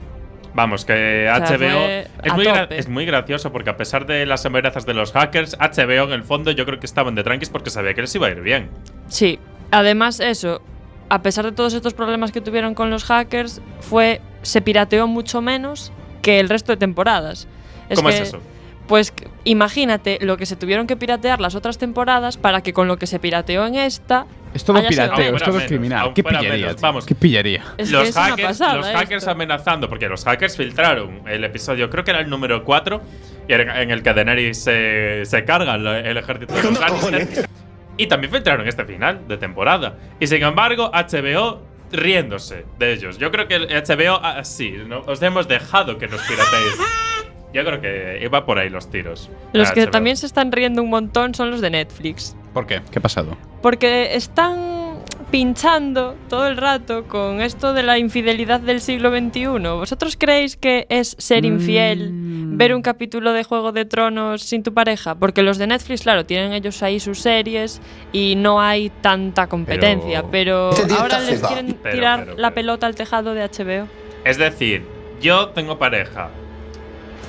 [0.55, 2.05] Vamos, que sea, HBO.
[2.23, 6.05] Es muy, es muy gracioso porque a pesar de las amenazas de los hackers, HBO
[6.05, 8.31] en el fondo yo creo que estaban de tranquis porque sabía que les iba a
[8.31, 8.71] ir bien.
[9.09, 9.39] Sí,
[9.71, 10.61] además eso,
[11.09, 15.41] a pesar de todos estos problemas que tuvieron con los hackers, fue se pirateó mucho
[15.41, 17.49] menos que el resto de temporadas.
[17.95, 18.41] ¿Cómo que, es eso?
[18.87, 22.99] Pues imagínate lo que se tuvieron que piratear las otras temporadas para que con lo
[22.99, 26.13] que se pirateó en esta Es todo sido- pirateo, es todo menos, criminal.
[26.15, 26.51] ¿Qué pillería?
[26.51, 27.07] menos, vamos.
[27.07, 27.65] ¿Qué pillería?
[27.79, 29.31] Es que los hackers, pasada los hackers esto.
[29.31, 33.01] amenazando, porque los hackers filtraron el episodio, creo que era el número 4,
[33.49, 37.49] y era en el que Daenerys se, se carga el, ejército de los Lannister.
[37.97, 39.97] Y también filtraron este final de temporada.
[40.19, 41.63] Y sin embargo, HBO
[41.93, 43.19] riéndose de ellos.
[43.19, 46.79] Yo creo que el HBO, ah, sí, no, os hemos dejado que nos pirateéis.
[47.53, 49.31] Yo creo que iba por ahí los tiros.
[49.53, 49.91] los que HBO.
[49.91, 52.35] también se están riendo un montón son los de Netflix.
[52.53, 52.81] ¿Por qué?
[52.91, 53.37] ¿Qué ha pasado?
[53.63, 54.83] Porque están
[55.31, 59.47] pinchando todo el rato con esto de la infidelidad del siglo XXI.
[59.79, 62.59] ¿Vosotros creéis que es ser infiel Mm.
[62.59, 65.15] ver un capítulo de Juego de Tronos sin tu pareja?
[65.15, 67.81] Porque los de Netflix, claro, tienen ellos ahí sus series
[68.13, 70.25] y no hay tanta competencia.
[70.31, 73.89] Pero, Este ahora les quieren Pero, tirar pero, la pelota al tejado de HBO.
[74.25, 74.85] Es decir,
[75.23, 76.29] yo tengo pareja.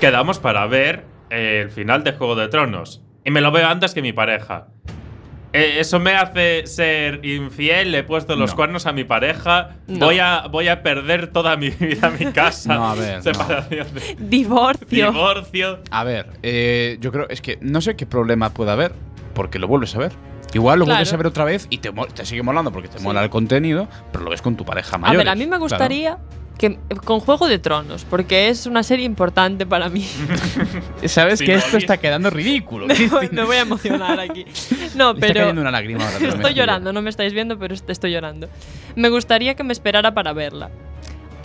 [0.02, 3.02] Quedamos para ver el final de Juego de Tronos.
[3.24, 4.68] Y me lo veo antes que mi pareja.
[5.54, 7.92] Eh, ¿Eso me hace ser infiel?
[7.92, 8.56] ¿Le he puesto los No.
[8.56, 9.76] cuernos a mi pareja?
[9.88, 10.08] No.
[10.08, 12.74] Voy, a, ¿Voy a perder toda mi vida, mi casa?
[12.74, 13.22] No, a ver, no.
[13.24, 15.12] Separación de- Divorcio.
[15.12, 15.80] Divorcio.
[15.92, 18.94] A ver, eh, yo creo, es que no sé qué problema puede haber,
[19.36, 20.12] porque lo vuelves a ver.
[20.56, 23.24] Igual lo vuelves a ver otra vez y te, te sigue molando porque te mola
[23.24, 25.18] el contenido, pero lo ves con tu pareja A mayor.
[25.18, 26.18] ver, a mí me gustaría
[26.58, 30.08] que con Juego de Tronos, porque es una serie importante para mí.
[31.06, 32.88] Sabes Sí, que no, esto está quedando ridículo.
[32.88, 33.42] me, voy, Cristina.
[33.42, 34.46] me voy a emocionar aquí.
[34.96, 36.28] No, Me está pero cayendo una lágrima ahora.
[36.30, 38.48] estoy llorando, no me estáis viendo, pero est- estoy llorando.
[38.96, 40.70] Me gustaría que me esperara para verla.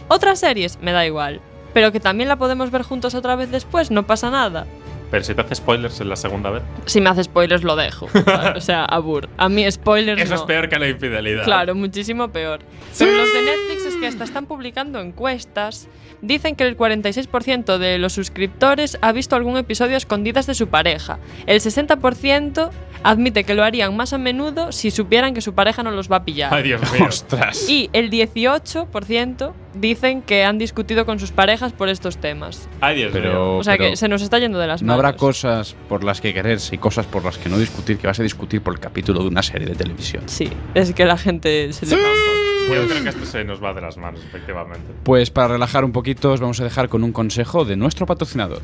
[0.09, 1.40] Otras series me da igual,
[1.73, 4.66] pero que también la podemos ver juntos otra vez después, no pasa nada.
[5.11, 6.62] Pero si te hace spoilers en la segunda vez.
[6.87, 8.09] Si me hace spoilers lo dejo.
[8.57, 9.29] o sea, abur.
[9.37, 10.40] A mí spoilers Eso no.
[10.40, 11.44] es peor que la infidelidad.
[11.44, 12.61] Claro, muchísimo peor.
[12.99, 15.88] Pero los de Netflix es que hasta están publicando encuestas.
[16.21, 20.68] Dicen que el 46% de los suscriptores ha visto algún episodio a escondidas de su
[20.68, 21.18] pareja.
[21.47, 22.71] El 60%
[23.05, 26.16] admite que lo harían más a menudo si supieran que su pareja no los va
[26.16, 26.53] a pillar.
[26.53, 27.07] Ay, Dios mío.
[27.07, 27.68] Ostras.
[27.68, 32.69] Y el 18% dicen que han discutido con sus parejas por estos temas.
[32.81, 33.23] Ay, Dios mío.
[33.23, 35.05] Pero, O sea pero que se nos está yendo de las no manos.
[35.05, 38.19] habrá cosas por las que quererse y cosas por las que no discutir, que vas
[38.21, 40.23] a discutir por el capítulo de una serie de televisión.
[40.27, 42.75] Sí, es que la gente se le va un poco.
[42.75, 44.93] Yo creo que esto se nos va de las manos, efectivamente.
[45.03, 48.61] Pues para relajar un poquito os vamos a dejar con un consejo de nuestro patrocinador.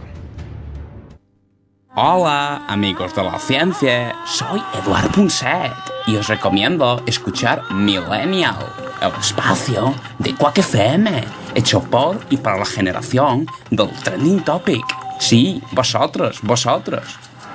[1.97, 4.17] Hola, amigos de la ciencia.
[4.27, 5.73] Soy Eduard Punset
[6.09, 8.57] y os recomiendo escuchar Millennial,
[9.01, 11.23] el espacio de Quack FM,
[11.55, 14.85] hecho por y para la generación del Trending Topic.
[15.21, 17.05] Sí, vosotros, vosotros.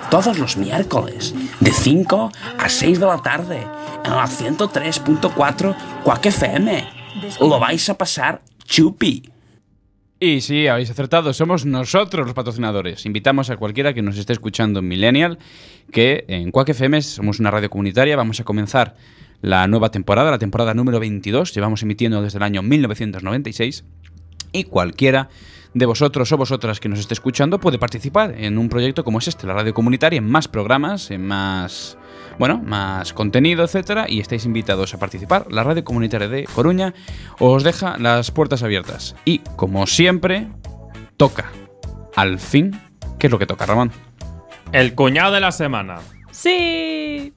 [0.09, 3.67] Todos los miércoles, de 5 a 6 de la tarde,
[4.05, 5.75] en la 103.4
[6.05, 6.89] Quack FM.
[7.41, 9.29] Lo vais a pasar chupi.
[10.21, 13.05] Y sí, habéis acertado, somos nosotros los patrocinadores.
[13.05, 15.39] Invitamos a cualquiera que nos esté escuchando en Millennial,
[15.93, 18.97] que en Quack FM somos una radio comunitaria, vamos a comenzar
[19.41, 23.85] la nueva temporada, la temporada número 22, llevamos emitiendo desde el año 1996,
[24.51, 25.29] y cualquiera
[25.73, 29.27] de vosotros o vosotras que nos esté escuchando puede participar en un proyecto como es
[29.27, 31.97] este, la radio comunitaria, en más programas, en más,
[32.37, 35.51] bueno, más contenido, etcétera, y estáis invitados a participar.
[35.51, 36.93] La radio comunitaria de Coruña
[37.39, 39.15] os deja las puertas abiertas.
[39.25, 40.47] Y como siempre,
[41.17, 41.51] toca.
[42.15, 42.79] Al fin,
[43.17, 43.91] ¿qué es lo que toca, Ramón?
[44.71, 45.99] El cuñado de la semana.
[46.31, 47.33] Sí.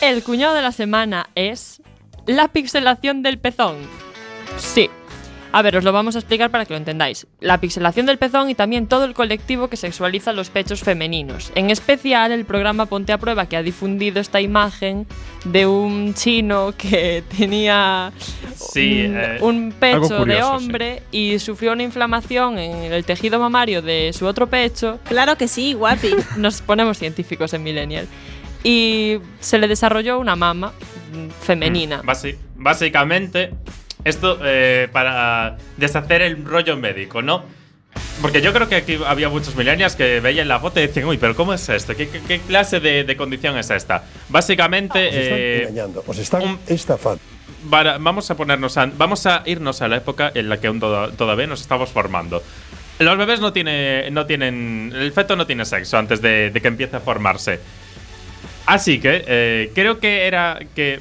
[0.00, 1.81] El cuñado de la semana es
[2.26, 3.76] la pixelación del pezón.
[4.58, 4.90] Sí.
[5.54, 7.26] A ver, os lo vamos a explicar para que lo entendáis.
[7.40, 11.52] La pixelación del pezón y también todo el colectivo que sexualiza los pechos femeninos.
[11.54, 15.06] En especial el programa Ponte a Prueba que ha difundido esta imagen
[15.44, 18.12] de un chino que tenía
[18.56, 23.82] Sí, un, eh, un pecho de hombre y sufrió una inflamación en el tejido mamario
[23.82, 25.00] de su otro pecho.
[25.04, 26.14] Claro que sí, guapi.
[26.38, 28.08] Nos ponemos científicos en Millennial.
[28.64, 30.72] Y se le desarrolló una mama
[31.42, 32.02] femenina.
[32.02, 33.50] Basi- básicamente,
[34.04, 37.44] esto eh, para deshacer el rollo médico, ¿no?
[38.20, 41.18] Porque yo creo que aquí había muchos millennials que veían la foto y decían, uy,
[41.18, 41.94] pero ¿cómo es esto?
[41.94, 44.04] ¿Qué, qué- qué clase de, de condición es esta?
[44.28, 47.20] Básicamente, Os están eh, engañando, os están un- estafando.
[47.70, 50.80] para- vamos a ponernos a- vamos a irnos a la época en la que aún
[50.80, 52.42] toda- todavía nos estamos formando.
[52.98, 54.92] Los bebés no, tiene, no tienen.
[54.94, 57.58] El feto no tiene sexo antes de, de que empiece a formarse.
[58.66, 61.00] Así que eh, creo que era que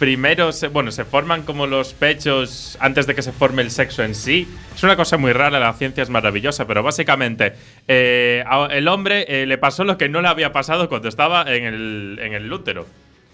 [0.00, 4.02] primero se, bueno, se forman como los pechos antes de que se forme el sexo
[4.02, 4.48] en sí.
[4.74, 7.52] Es una cosa muy rara, la ciencia es maravillosa, pero básicamente
[7.86, 11.64] eh, el hombre eh, le pasó lo que no le había pasado cuando estaba en
[11.64, 12.86] el, en el útero.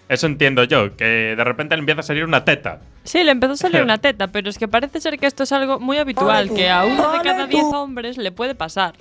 [0.08, 2.80] Eso entiendo yo, que de repente le empieza a salir una teta.
[3.04, 5.52] Sí, le empezó a salir una teta, pero es que parece ser que esto es
[5.52, 8.94] algo muy habitual, que a uno de cada diez hombres le puede pasar.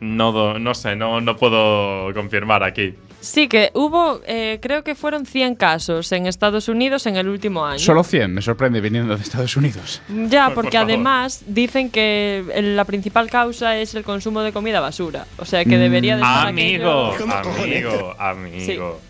[0.00, 2.94] No, no sé, no, no puedo confirmar aquí.
[3.20, 7.64] Sí, que hubo, eh, creo que fueron 100 casos en Estados Unidos en el último
[7.64, 7.78] año.
[7.78, 10.02] Solo 100, me sorprende viniendo de Estados Unidos.
[10.28, 12.44] Ya, Por- por porque además dicen que
[12.76, 15.26] la principal causa es el consumo de comida basura.
[15.38, 19.00] O sea que debería de estar Amigo, aquello- amigo, amigo.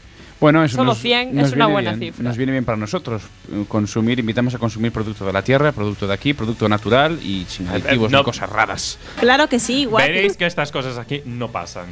[0.41, 2.25] Bueno, eso Solo nos, 100 nos es una buena bien, cifra.
[2.29, 3.23] Nos viene bien para nosotros.
[3.51, 7.47] eh, Consumir, invitamos a consumir producto de la tierra, producto de aquí, producto natural y
[7.49, 8.19] sin aditivos no.
[8.19, 8.99] ni cosas raras.
[9.19, 10.07] Claro que sí, igual.
[10.07, 11.87] Veréis que estas cosas aquí no pasan.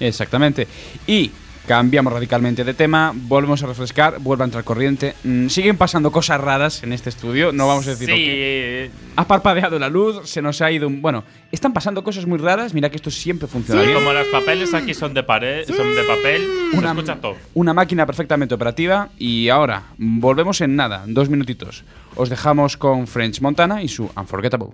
[0.00, 0.66] Exactamente.
[1.06, 1.30] Y
[1.66, 5.14] cambiamos radicalmente de tema, volvemos a refrescar, vuelve a entrar corriente.
[5.24, 9.78] Mm, siguen pasando cosas raras en este estudio, no vamos a decir Sí, Ha parpadeado
[9.78, 11.00] la luz, se nos ha ido un.
[11.02, 12.74] Bueno, están pasando cosas muy raras.
[12.74, 13.94] Mira que esto siempre funciona bien.
[13.94, 16.42] como los papeles aquí son de pared, son de papel,
[16.72, 17.36] se Una, escucha todo.
[17.54, 19.08] una máquina perfectamente operativa.
[19.18, 21.84] Y ahora, volvemos en nada, dos minutitos.
[22.16, 24.70] Os dejamos con French Montana y su Unforgettable.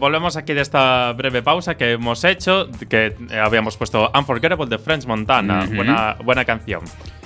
[0.00, 5.06] Volvemos aquí de esta breve pausa que hemos hecho, que habíamos puesto Unforgettable de French
[5.06, 6.82] Montana, buena, buena canción.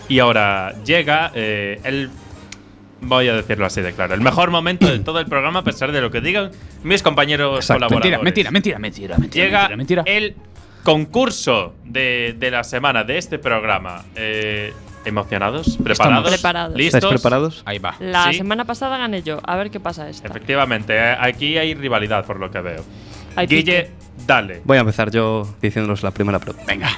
[0.09, 2.11] Y ahora llega eh, el,
[3.01, 5.93] voy a decirlo así de claro, el mejor momento de todo el programa, a pesar
[5.93, 6.51] de lo que digan
[6.83, 7.87] mis compañeros Exacto.
[7.87, 8.23] colaboradores.
[8.23, 9.45] Mentira, mentira, mentira, mentira, mentira.
[9.45, 10.05] Llega mentira, mentira.
[10.07, 10.35] el
[10.83, 14.05] concurso de, de la semana de este programa.
[14.17, 14.73] Eh,
[15.05, 15.79] ¿Emocionados?
[15.83, 16.31] ¿Preparados?
[16.31, 16.77] Preparados.
[16.77, 16.99] ¿Listos?
[17.05, 17.63] ¿Estáis preparados?
[17.67, 17.95] Ahí va.
[18.01, 18.39] La Sí.
[18.39, 19.39] semana pasada gané yo.
[19.45, 20.29] A ver qué pasa esta.
[20.29, 22.83] Efectivamente, eh, aquí hay rivalidad por lo que veo.
[23.37, 23.91] Hay Guille,
[24.27, 24.63] dale.
[24.65, 26.65] Voy a empezar yo diciéndonos la primera pregunta.
[26.67, 26.91] Venga.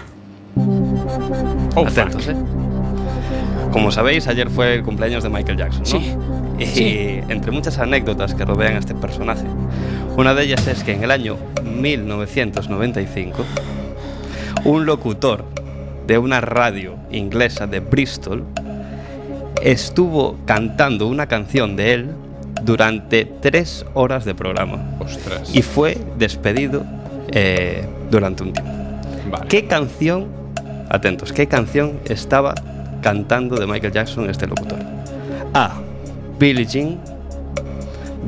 [1.74, 2.34] Oh, Atentos, fuck.
[2.34, 2.36] ¿eh?
[3.72, 5.86] Como sabéis, ayer fue el cumpleaños de Michael Jackson, ¿no?
[5.86, 6.14] Sí.
[6.58, 7.20] Y Sí.
[7.28, 9.44] entre muchas anécdotas que rodean a este personaje,
[10.16, 13.44] una de ellas es que en el año 1995,
[14.64, 15.44] un locutor
[16.06, 18.44] de una radio inglesa de Bristol
[19.62, 22.10] estuvo cantando una canción de él
[22.62, 25.54] durante tres horas de programa Ostras.
[25.54, 26.84] y fue despedido
[27.28, 28.72] eh, durante un tiempo.
[29.30, 29.48] Vale.
[29.48, 30.28] ¿Qué canción,
[30.88, 32.54] atentos, qué canción estaba
[33.02, 34.78] cantando de Michael Jackson este locutor?
[35.54, 35.80] A.
[36.38, 36.98] Billie Jean.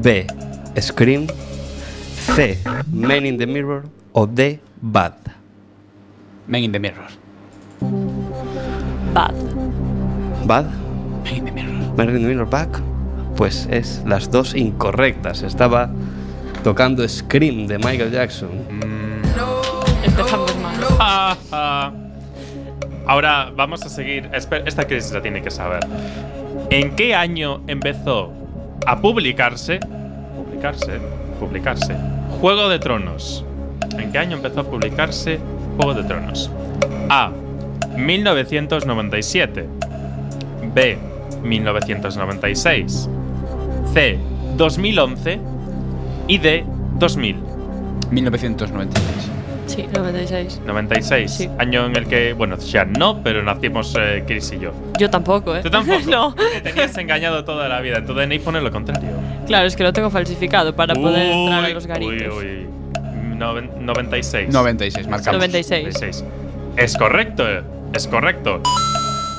[0.02, 0.26] B.
[0.80, 1.26] Scream.
[2.36, 2.58] C.
[2.92, 3.84] Man in the Mirror.
[4.12, 4.60] O D.
[4.80, 5.14] Bad.
[6.46, 7.27] Man in the Mirror.
[9.18, 9.34] Bad.
[10.46, 10.66] Bad.
[11.24, 12.20] The Mirror.
[12.20, 12.68] Mirror Back.
[13.36, 15.42] Pues es las dos incorrectas.
[15.42, 15.90] Estaba
[16.62, 18.50] tocando Scream de Michael Jackson.
[20.04, 20.74] Empezamos mal.
[21.00, 21.92] Ah, ah.
[23.08, 24.30] Ahora vamos a seguir.
[24.32, 25.80] Esta crisis la tiene que saber.
[26.70, 28.32] ¿En qué año empezó
[28.86, 29.80] a publicarse?
[30.36, 31.00] Publicarse.
[31.40, 31.96] Publicarse.
[32.40, 33.44] Juego de Tronos.
[33.98, 35.40] ¿En qué año empezó a publicarse
[35.76, 36.52] Juego de Tronos?
[37.08, 37.32] A.
[37.96, 39.66] 1997.
[40.74, 40.98] B.
[41.42, 43.08] 1996.
[43.92, 44.18] C.
[44.56, 45.40] 2011.
[46.28, 46.64] Y D.
[46.98, 47.36] 2000.
[48.10, 49.04] 1996.
[49.66, 50.60] Sí, 96.
[50.66, 51.30] 96.
[51.30, 51.48] Sí.
[51.58, 54.72] Año en el que, bueno, ya no, pero nacimos eh, Chris y yo.
[54.98, 55.60] Yo tampoco, ¿eh?
[55.62, 56.00] Tú tampoco.
[56.10, 56.34] no.
[56.54, 57.98] Me tenías engañado toda la vida.
[57.98, 59.10] En tu DNI pone lo contrario.
[59.46, 62.34] Claro, es que lo tengo falsificado para poder entrar a Uy, los garitos.
[62.38, 62.66] Uy, uy.
[63.36, 64.52] Noven- 96.
[64.52, 65.38] 96, marcamos.
[65.38, 65.84] 96.
[65.84, 66.24] 96.
[66.78, 67.44] Es correcto,
[67.92, 68.62] es correcto.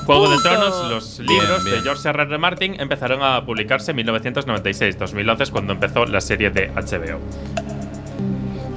[0.06, 0.38] Juego de.
[0.42, 1.76] Tronos, los libros bien.
[1.76, 2.22] de George R.
[2.22, 2.38] R.
[2.38, 4.98] Martin empezaron a publicarse en 1996.
[4.98, 7.18] 2011 es cuando empezó la serie de HBO.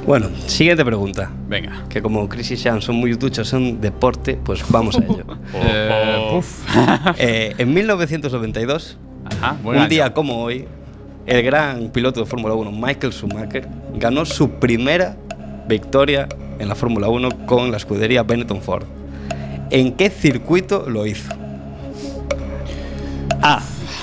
[0.05, 1.32] Bueno, siguiente pregunta.
[1.47, 1.86] Venga.
[1.89, 5.26] Que como Chris y Sean son muy duchos en deporte, pues vamos a ello.
[5.55, 6.41] Eh, Oh.
[7.18, 9.89] Eh, en 1992, Ajá, buen un año.
[9.89, 10.68] día como hoy,
[11.26, 15.16] el gran piloto de Fórmula 1, Michael Schumacher, ganó su primera
[15.68, 16.28] victoria
[16.64, 18.86] en la Fórmula 1 con la escudería Benetton Ford.
[19.70, 21.32] ¿En qué circuito lo hizo?
[23.41, 23.61] A.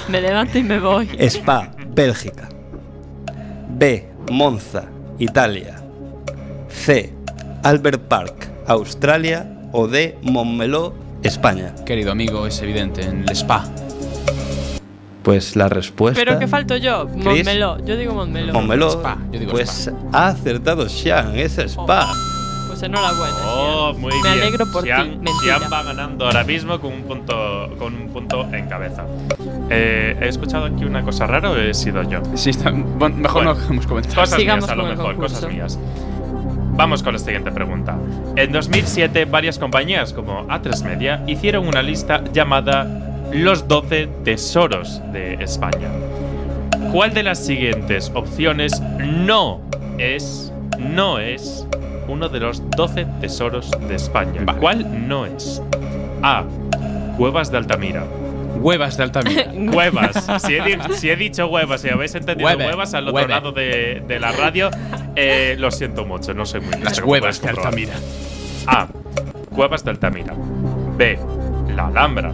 [0.08, 1.08] Me levanto y me voy.
[1.18, 2.48] Spa, Bélgica.
[3.68, 4.06] B.
[4.30, 4.84] Monza,
[5.18, 5.80] Italia.
[6.68, 7.12] C.
[7.62, 9.46] Albert Park, Australia.
[9.72, 10.18] O D.
[10.22, 11.74] Montmeló, España.
[11.86, 13.64] Querido amigo, es evidente, en el spa.
[15.22, 16.20] Pues la respuesta.
[16.22, 17.06] Pero que falto yo.
[17.06, 17.78] Montmeló.
[17.84, 18.52] Yo digo Montmeló.
[18.52, 18.90] Montmeló.
[18.90, 22.12] Spa, yo digo pues ha acertado Sean, es Spa.
[22.81, 23.37] Pues enhorabuena.
[23.47, 24.01] Oh, Sian.
[24.01, 24.43] muy Me bien.
[24.43, 25.16] alegro por Sian, ti.
[25.18, 25.59] Mentira.
[25.59, 29.05] Sian va ganando ahora mismo con un punto, con un punto en cabeza.
[29.68, 32.20] Eh, ¿He escuchado aquí una cosa rara o he sido yo?
[32.35, 33.55] Sí, está, bueno, mejor Bueno.
[33.55, 34.14] no dejemos comentar.
[34.14, 35.78] Cosas Sigamos mías a lo mejor, cosas mías.
[36.72, 37.99] Vamos con la siguiente pregunta.
[38.37, 42.87] En 2007, varias compañías como A3 Media hicieron una lista llamada
[43.33, 45.91] Los 12 Tesoros de España.
[46.93, 49.61] ¿Cuál de las siguientes opciones no
[49.99, 51.66] es, no es
[52.11, 54.42] uno de los 12 tesoros de España?
[54.44, 54.58] Vale.
[54.58, 55.62] ¿Cuál no es?
[56.22, 56.44] A.
[57.16, 58.04] Cuevas de Altamira.
[58.61, 59.50] Huevas de Altamira.
[59.54, 60.26] Huevas.
[60.42, 63.28] Si he, di- si he dicho huevas, si habéis entendido Hueve, huevas al otro hueve.
[63.28, 64.70] lado de, de la radio,
[65.16, 67.94] eh, lo siento mucho, no soy muy Las listo huevas de Altamira.
[68.66, 68.86] A.
[69.54, 70.34] Cuevas de Altamira.
[70.96, 71.18] B.
[71.74, 72.32] La Alhambra.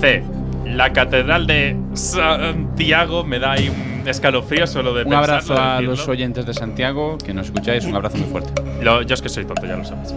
[0.00, 0.22] C.
[0.64, 3.24] La Catedral de Santiago.
[3.24, 5.90] Me da ahí un escalofrío solo de Un pensarlo, abrazo a decirlo.
[5.92, 7.84] los oyentes de Santiago que nos escucháis.
[7.84, 8.52] Un abrazo muy fuerte.
[8.82, 10.14] Lo- yo es que soy tonto, ya lo sabes.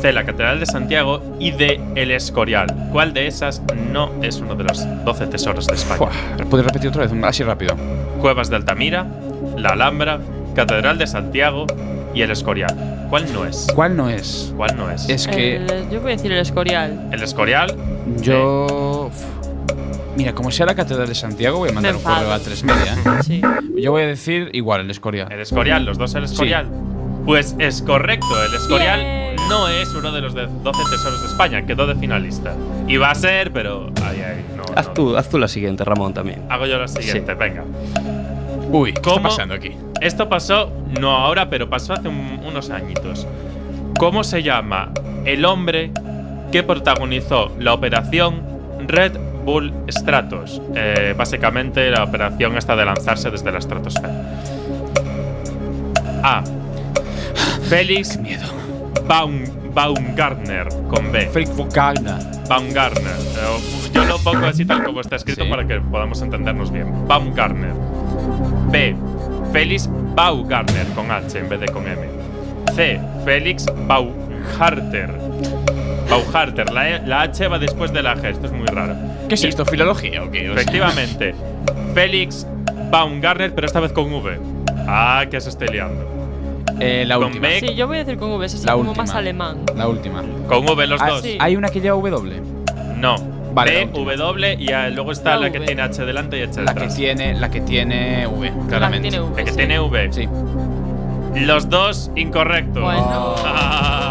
[0.00, 0.12] C.
[0.12, 1.22] La Catedral de Santiago.
[1.38, 1.80] Y D.
[1.94, 2.66] El Escorial.
[2.92, 3.62] ¿Cuál de esas
[3.92, 5.96] no es uno de los 12 tesoros de España?
[5.98, 6.10] Fua,
[6.50, 7.12] ¿Puedes repetir otra vez?
[7.24, 7.76] Así rápido.
[8.20, 9.06] Cuevas de Altamira,
[9.56, 10.18] La Alhambra,
[10.54, 11.66] Catedral de Santiago
[12.14, 13.06] y el Escorial.
[13.10, 13.66] ¿Cuál no es?
[13.74, 14.52] ¿Cuál no es?
[14.56, 15.08] ¿Cuál no es?
[15.08, 17.08] Es que El- yo voy a decir el Escorial.
[17.12, 17.74] El Escorial.
[18.20, 19.10] yo.
[20.16, 22.62] Mira, como sea la Catedral de Santiago, voy a mandar Me un correo a tres
[22.62, 22.94] media.
[22.94, 23.22] ¿eh?
[23.24, 23.40] Sí.
[23.76, 25.30] Yo voy a decir igual, el Escorial.
[25.32, 26.68] El Escorial, los dos el Escorial.
[27.26, 31.66] Pues es correcto, el Escorial no es uno de los de 12 tesoros de España,
[31.66, 32.54] quedó de finalista.
[32.86, 33.90] Iba a ser, pero.
[34.04, 34.62] Ay, ay, no.
[34.76, 34.92] Haz no.
[34.92, 36.42] tú, haz tú la siguiente, Ramón, también.
[36.48, 37.64] Hago yo la siguiente, venga.
[38.70, 39.22] Uy, ¿qué está ¿Cómo?
[39.28, 39.72] pasando aquí?
[40.00, 43.26] Esto pasó, no ahora, pero pasó hace un- unos añitos.
[43.98, 44.90] ¿Cómo se llama
[45.24, 45.90] el hombre
[46.52, 48.42] que protagonizó la operación
[48.86, 49.12] Red
[49.44, 50.60] Bull Stratos?
[50.74, 54.12] Eh, básicamente la operación esta de lanzarse desde la estratosfera.
[56.22, 56.42] A.
[57.68, 58.46] Félix Miedo.
[59.06, 61.26] Baum, Baumgartner con B.
[61.28, 62.14] Freak Gardner.
[62.48, 63.12] Baumgartner.
[63.12, 65.50] Eh, Yo lo pongo así tal como está escrito Sí.
[65.50, 67.06] para que podamos entendernos bien.
[67.06, 67.72] Baumgartner.
[68.70, 68.96] B.
[69.52, 72.08] Félix Baumgartner con H en vez de con M.
[72.74, 72.98] C.
[73.24, 75.10] Félix Bauharter.
[76.22, 76.72] Bauharter.
[76.72, 78.26] La, E- la H va después de la G.
[78.30, 78.94] Esto es muy raro.
[79.28, 79.64] ¿Qué es Y- esto?
[79.64, 80.50] ¿Filología o qué?
[80.50, 81.34] Efectivamente.
[81.94, 82.46] Félix
[82.90, 84.38] Baumgartner, pero esta vez con V.
[84.86, 86.10] Ah, que se estoy liando.
[86.80, 87.48] Eh, la Con última.
[87.48, 87.60] B.
[87.60, 89.04] Sí, yo voy a decir con V, es así La como última.
[89.04, 89.58] más alemán.
[89.76, 90.22] La última.
[90.48, 91.22] Con V los Ah, dos.
[91.22, 91.36] sí.
[91.40, 92.40] Hay una que lleva W.
[92.96, 93.16] No.
[93.54, 94.16] Vale, la B.
[94.16, 95.66] W y luego está La la, que V.
[95.66, 96.96] tiene H delante y H La que detrás.
[96.96, 99.10] tiene, la que tiene V, claramente.
[99.10, 99.36] tiene V.
[99.36, 99.56] La que sí.
[99.56, 100.12] tiene V.
[100.12, 100.28] Sí.
[101.36, 102.82] Los dos incorrectos.
[102.82, 103.34] Bueno.
[103.44, 104.03] Ah.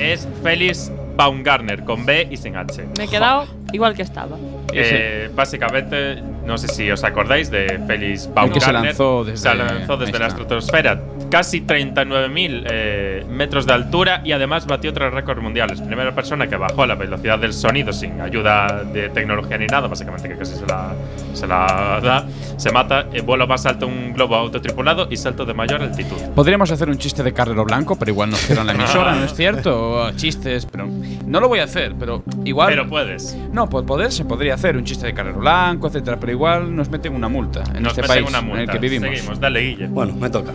[0.00, 2.84] Es Félix Baumgartner con B y sin H.
[2.98, 4.36] Me he quedado igual que estaba.
[4.72, 8.52] Eh, básicamente, no sé si os acordáis de Félix El Baumgartner.
[8.52, 11.00] que se lanzó desde- Se lanzó desde la estratosfera.
[11.30, 15.80] Casi 39.000 eh, metros de altura y además batió tres récords mundiales.
[15.80, 19.86] Primera persona que bajó a la velocidad del sonido sin ayuda de tecnología ni nada,
[19.86, 20.92] básicamente que casi se la,
[21.32, 22.26] se la da.
[22.56, 26.16] Se mata, eh, vuelo más alto un globo autotripulado y salto de mayor altitud.
[26.34, 29.32] Podríamos hacer un chiste de Carrero Blanco, pero igual nos cierran la emisora, ¿no es
[29.34, 29.92] cierto?
[29.92, 30.88] O chistes, pero
[31.26, 32.70] no lo voy a hacer, pero igual.
[32.70, 33.36] Pero puedes.
[33.52, 36.90] no, por poder se podría hacer un chiste de Carrero Blanco, etcétera, pero igual nos
[36.90, 38.62] meten una multa en Nos este país una multa.
[38.62, 39.08] en el que vivimos.
[39.10, 39.86] Seguimos, dale, Guille.
[39.86, 40.52] Bueno, me toca.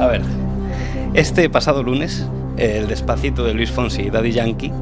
[0.00, 0.22] A ver.
[1.14, 2.26] Este pasado lunes,
[2.56, 4.72] el despacito de Luis Fonsi y Daddy Yankee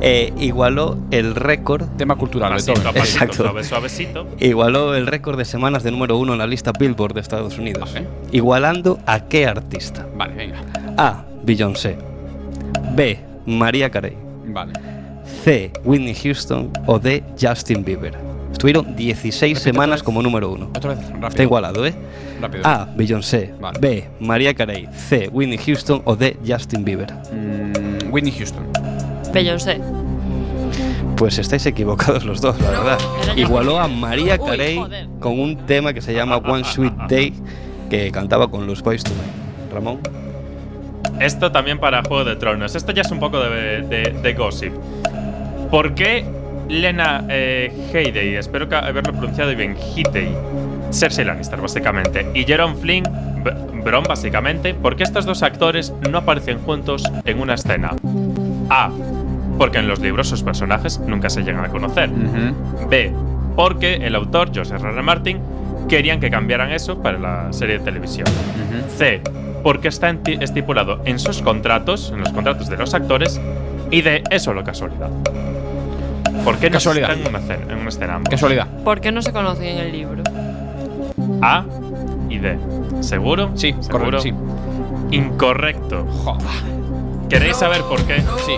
[0.00, 1.88] eh, igualó el récord.
[1.96, 2.96] Tema cultural, Pasito Beethoven.
[2.96, 3.42] a pasito, Exacto.
[3.44, 4.26] suave, suavecito.
[4.40, 7.94] Igualó el récord de semanas de número uno en la lista Billboard de Estados Unidos.
[8.32, 10.06] Igualando a qué artista?
[10.16, 10.60] Vale, venga.
[10.98, 11.24] A.
[11.42, 11.96] Beyoncé.
[12.94, 13.18] B.
[13.46, 14.16] María Carey.
[14.46, 14.72] Vale.
[15.42, 15.72] C.
[15.84, 16.70] Whitney Houston.
[16.86, 17.24] O D.
[17.40, 18.14] Justin Bieber.
[18.54, 20.66] Estuvieron 16 Repite semanas como número uno.
[20.76, 21.28] Otra vez, rápido.
[21.28, 21.94] Está igualado, ¿eh?
[22.40, 22.66] Rápido.
[22.66, 22.88] A.
[22.96, 23.52] Beyoncé.
[23.60, 23.78] Vale.
[23.78, 24.08] B.
[24.20, 24.88] María Carey.
[24.94, 25.28] C.
[25.32, 26.00] Whitney Houston.
[26.06, 26.36] O D.
[26.46, 27.12] Justin Bieber.
[27.32, 28.64] Mm, Whitney Houston.
[29.32, 29.80] Beyoncé.
[31.16, 32.98] Pues estáis equivocados los dos, la verdad.
[33.36, 35.08] Igualó a María Carey joder.
[35.20, 37.34] con un tema que se llama One Sweet Day
[37.90, 39.74] que cantaba con los Boys to Men.
[39.74, 39.98] Ramón.
[41.20, 42.74] Esto también para Juego de Tronos.
[42.74, 44.72] Esto ya es un poco de, de- de gossip.
[45.70, 46.24] ¿Por qué
[46.68, 50.34] Lena eh, Headey, espero que haberlo pronunciado bien, Headey,
[50.90, 53.04] Cersei Lannister, básicamente, y Jerome Flynn,
[53.44, 53.54] B-
[53.84, 57.90] Bron, básicamente, ¿por qué estos dos actores no aparecen juntos en una escena?
[58.70, 58.90] A.
[59.58, 62.10] Porque en los libros sus personajes nunca se llegan a conocer.
[62.88, 63.12] B.
[63.54, 64.88] Porque el autor, George R.
[64.88, 65.02] R.
[65.02, 65.38] Martin,
[65.88, 68.26] querían que cambiaran eso para la serie de televisión.
[68.96, 69.20] C.
[69.62, 73.40] Porque está estipulado en sus contratos, en los contratos de los actores.
[73.92, 74.24] Y D.
[74.30, 75.10] Es solo casualidad.
[76.42, 77.10] ¿Por qué no Casualidad.
[77.12, 78.30] están en una escena, en una escena ambos?
[78.30, 78.66] Casualidad.
[78.84, 80.22] ¿Por qué no se conocen en el libro?
[81.42, 81.64] A
[82.28, 82.58] y D.
[83.00, 83.50] ¿Seguro?
[83.54, 84.18] Sí, ¿Seguro?
[84.18, 84.34] correcto, sí.
[85.16, 86.06] Incorrecto.
[87.28, 88.20] ¿Queréis saber por qué?
[88.44, 88.56] Sí.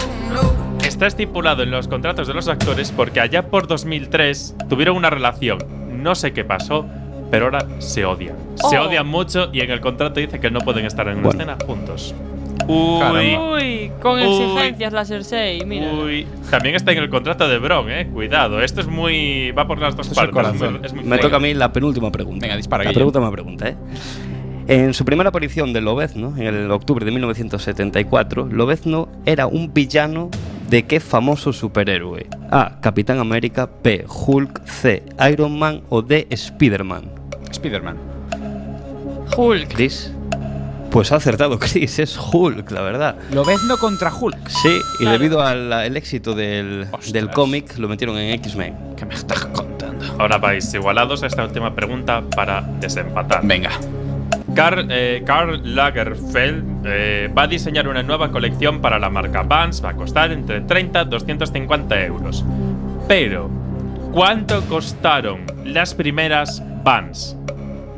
[0.87, 5.59] Está estipulado en los contratos de los actores porque allá por 2003 tuvieron una relación.
[6.03, 6.87] No sé qué pasó,
[7.31, 8.37] pero ahora se odian.
[8.57, 8.85] Se Oh.
[8.87, 11.41] odian mucho y en el contrato dice que no pueden estar en una Bueno.
[11.41, 12.15] escena juntos.
[12.69, 13.37] Uy.
[13.37, 14.23] Uy, con Uy.
[14.25, 15.93] exigencias la Cersei, mira.
[15.93, 16.27] uy.
[16.51, 18.09] También está en el contrato de Bron, eh.
[18.13, 19.53] Cuidado, esto es muy.
[19.53, 20.53] va por las dos Esto es el partes.
[20.55, 20.79] es corazón.
[20.81, 21.23] muy- es muy Me fuerte.
[21.25, 22.45] toca a mí la penúltima pregunta.
[22.47, 22.99] Venga, dispara, La Guille.
[23.01, 23.77] penúltima pregunta, ¿eh?
[24.69, 30.29] En su primera aparición de Lobezno, en el octubre de 1974, Lobezno era un villano
[30.69, 32.27] de qué famoso superhéroe?
[32.51, 32.81] A.
[32.81, 33.71] Capitán América.
[33.85, 34.05] B.
[34.09, 34.67] Hulk.
[34.67, 35.05] C.
[35.31, 35.83] Iron Man.
[35.89, 36.27] O D.
[36.31, 37.05] Spider-Man.
[37.53, 37.97] Spider-Man.
[39.37, 39.69] Hulk.
[39.73, 40.13] Chris.
[40.97, 43.17] Pues ha acertado Chris, es Hulk, la verdad.
[43.31, 44.49] Lobezno contra Hulk.
[44.49, 45.19] Sí, y Claro.
[45.19, 48.75] debido al éxito del, del cómic, lo metieron en X-Men.
[48.97, 50.07] ¿Qué me estás contando?
[50.19, 53.47] Ahora vais igualados a esta última pregunta para desempatar.
[53.47, 53.73] Venga.
[54.55, 59.85] Karl, eh, Karl Lagerfeld eh, va a diseñar una nueva colección para la marca Vans.
[59.85, 62.43] Va a costar entre 30 y 250 euros.
[63.07, 63.51] Pero,
[64.15, 67.37] ¿cuánto costaron las primeras Vans?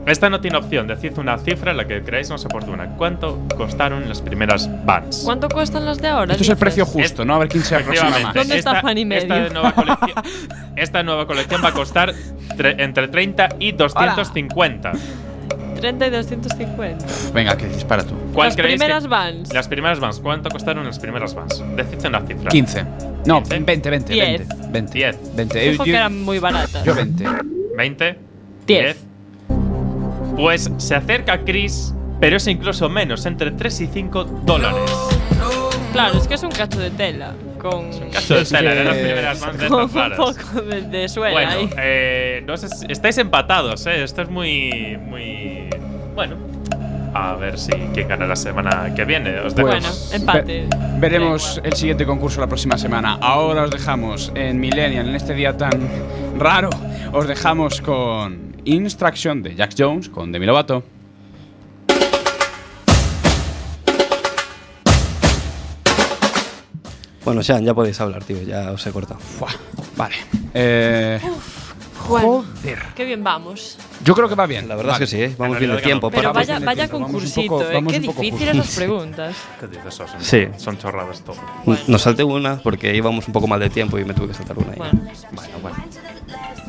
[0.09, 0.87] Esta no tiene opción.
[0.87, 2.97] Decid una cifra la que creáis más oportuna.
[2.97, 5.23] ¿Cuánto costaron las primeras Vans?
[5.25, 6.33] ¿Cuánto cuestan las de ahora?
[6.33, 7.35] Esto es el precio justo, ¿no?
[7.35, 8.35] A ver quién se aproxima más.
[8.35, 9.35] ¿Dónde está Esta- Juan y medio?
[9.35, 10.13] Esta nueva colección,
[10.77, 12.15] esta nueva colección va a costar
[12.57, 14.93] tre- entre 30 y 250.
[15.81, 17.07] 30 y 250.
[17.33, 18.15] Venga, que dispara tú.
[18.35, 19.53] ¿Cuál Las creéis primeras que- Vans.
[19.55, 20.19] Las primeras Vans.
[20.21, 21.63] ¿Cuánto costaron las primeras Vans?
[21.77, 22.51] Decid una cifra.
[22.51, 22.85] 15.
[23.27, 23.59] No, 15.
[23.61, 24.49] 20, 20, Diez.
[24.49, 24.69] 20.
[24.71, 24.93] 20.
[24.95, 25.37] 10.
[25.37, 25.59] 20.
[25.71, 26.83] Dijo Yo, que eran muy baratas.
[26.85, 27.25] yo 20.
[27.77, 28.19] 20.
[28.67, 29.05] 10.
[30.39, 34.91] Pues se acerca Chris, pero es incluso menos, entre 3 y 5 dólares.
[35.93, 37.35] Claro, es que es un cacho de tela.
[37.59, 41.09] Con, Cacho de Es tela, de las primeras más de con un poco de, de
[41.09, 41.71] suela Bueno, ahí.
[41.77, 44.05] eh, no sé si- estáis empatados, ¿eh?
[44.05, 44.97] Esto es muy.
[45.09, 45.69] muy.
[46.15, 46.37] Bueno.
[47.15, 49.41] A ver si quién gana la semana que viene.
[49.41, 49.67] Os dejo.
[49.69, 50.69] Bueno, empate.
[50.71, 53.19] Ve- veremos el siguiente concurso la próxima semana.
[53.21, 55.73] Ahora os dejamos en Millennial, en este día tan
[56.39, 56.71] raro.
[57.13, 60.85] Os dejamos con Instruction de Jack Jones, con Demi Lovato.
[67.25, 68.41] Bueno, Sean, ya podéis hablar, tío.
[68.43, 69.21] Ya os he cortado.
[69.97, 70.15] Vale.
[70.55, 71.21] Eh,
[72.09, 72.79] Bueno, joder.
[72.95, 73.77] qué bien vamos.
[74.03, 74.67] Yo creo que va bien.
[74.67, 75.05] La verdad Vale.
[75.05, 75.35] es que sí, ¿eh?
[75.37, 76.11] Vamos En bien de realidad tiempo.
[76.11, 77.85] Pero vaya, vaya concursito, poco- ¿eh?
[77.91, 79.37] Qué difíciles las preguntas.
[79.61, 80.47] ¿Qué dices, Son, Sí.
[80.57, 81.37] son chorradas todo.
[81.87, 84.57] Nos salté una porque íbamos un poco mal de tiempo y me tuve que saltar
[84.57, 84.71] una.
[84.73, 84.79] ahí.
[84.79, 85.01] Bueno,
[85.33, 85.77] Bueno, bueno.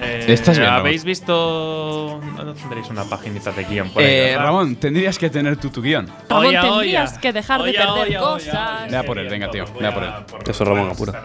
[0.01, 0.75] Eh, Estás viendo.
[0.75, 2.19] ¿Habéis visto.?
[2.35, 4.09] No tendréis una paginita de guion por ahí.
[4.09, 4.43] Eh, ¿verdad?
[4.45, 6.07] Ramón, tendrías que tener tú tu guion.
[6.29, 7.21] Ramón, Oya, tendrías oya.
[7.21, 8.91] que dejar de Oya, perder cosas.
[8.91, 10.09] Vea por él, sí, venga, tío, voy vea a- por él.
[10.29, 11.21] porque Eso, Ramón, apura.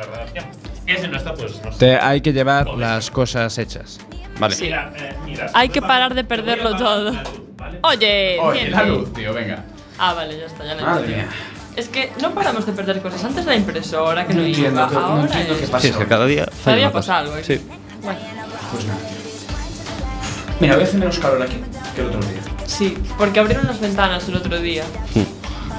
[0.86, 1.78] si no está, pues no sé.
[1.78, 4.00] Te hay que llevar las cosas hechas.
[4.38, 4.56] Vale.
[4.60, 7.10] Mira, eh, mira, Hay que parar de perderlo todo.
[7.12, 7.20] luz,
[7.56, 7.78] ¿vale?
[7.82, 9.64] Oye, Oye, la luz, tío, venga.
[9.98, 11.28] Ah, vale, ya está, ya lo mía.
[11.76, 13.24] Es que no paramos de perder cosas.
[13.24, 14.90] Antes la impresora, que no, No entiendo, iba.
[14.90, 15.82] no Ahora entiendo es- qué pasa.
[15.82, 16.44] Sí, es que cada día.
[16.46, 17.44] falla Todavía una pasa algo, ¿eh?
[17.44, 17.60] Sí.
[18.02, 18.20] Bueno,
[18.72, 18.98] Pues nada.
[20.60, 21.56] Mira, voy a hacer menos calor aquí
[21.94, 22.40] que el otro día.
[22.66, 24.84] sí, porque abrieron las ventanas el otro día.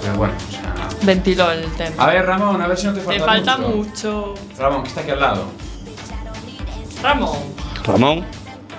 [0.02, 0.74] Pero bueno, o sea.
[1.04, 2.04] Ventiló el tema.
[2.04, 3.78] A ver, Ramón, a ver si no te Te falta falta mucho.
[3.78, 4.34] mucho.
[4.58, 5.46] Ramón, que está aquí al lado.
[7.02, 7.38] Ramón.
[7.86, 8.26] Ramón.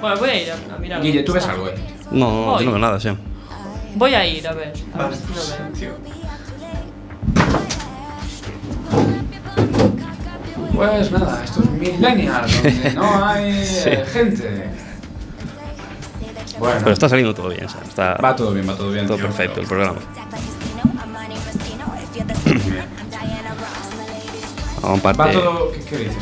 [0.00, 1.02] Bueno, voy a ir a, a mirar.
[1.02, 1.74] Guille, ¿tú ves algo, eh?
[2.10, 3.18] No, yo no veo nada, Sean.
[3.94, 4.72] Voy a ir a ver.
[4.94, 5.96] A ver Vale, si lo veo.
[10.76, 13.50] Pues nada, esto es Millennial, donde no hay
[13.86, 14.68] eh, gente.
[16.58, 17.84] Bueno, Pero está saliendo todo bien, Sean.
[17.84, 19.06] Está va todo bien, va todo bien.
[19.06, 19.98] todo tío, perfecto el programa.
[24.82, 25.32] Vamos, Va aparte.
[25.38, 25.72] todo.
[25.72, 26.16] ¿Qué, qué dices?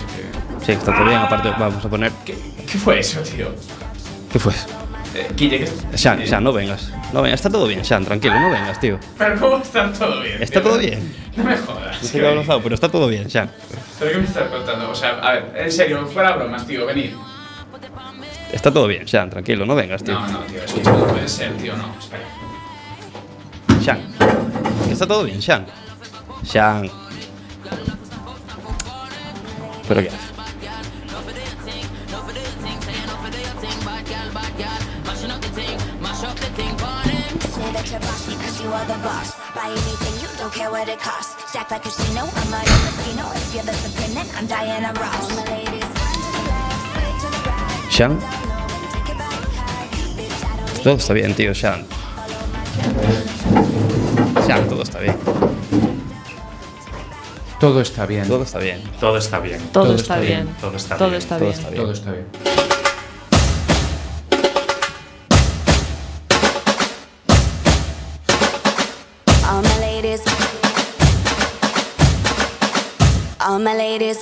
[0.61, 1.19] ¿Qué, Sí, está todo bien.
[1.19, 2.13] Aparte, vamos a poner.
[2.25, 2.35] qué,
[2.71, 3.49] qué fue eso, tío?
[4.33, 4.55] ¿Qué fue?
[5.15, 6.91] Eh, Guille, ¿qué Sean, Sean, no vengas.
[7.13, 7.39] No vengas.
[7.39, 8.05] Está todo bien, Sean.
[8.05, 8.99] Tranquilo, no vengas, tío.
[9.17, 10.43] Pero ¿cómo está todo bien?
[10.43, 10.71] Está tío?
[10.71, 11.15] todo bien.
[11.37, 12.03] No me jodas.
[12.03, 13.51] No sé qué ha avanzado, pero está todo bien, Sean.
[13.99, 14.91] ¿Pero qué me estás contando?
[14.91, 17.11] O sea, a ver, en serio, fuera bromas, tío, venid.
[18.53, 19.31] Está todo bien, Sean.
[19.31, 20.15] Tranquilo, no vengas, tío.
[20.15, 22.25] No, no, tío, es que esto no puede ser, tío, no, espera.
[23.83, 24.01] Sean.
[24.87, 25.67] Que está todo bien, Sean.
[26.45, 26.91] Sean.
[29.87, 30.34] ¿Pero qué hace?
[38.65, 39.37] You are the boss.
[39.55, 41.33] Buy anything, you don't care what it costs.
[41.51, 43.25] Stack like a casino, I'm a casino.
[43.35, 45.29] If you're the supreme, then I'm Diana Ross.
[45.37, 45.85] My ladies,
[50.83, 51.87] Todo está bien, tío, Sean.
[54.47, 55.17] Sean, todo está bien.
[57.61, 58.29] Todo está bien.
[58.29, 58.81] Todo está bien.
[59.01, 59.61] Todo está bien.
[59.73, 60.49] Todo, está bien.
[60.61, 61.15] Todo bien.
[61.15, 61.55] está bien.
[61.77, 62.54] Todo está bien.
[73.55, 74.19] All my ladies.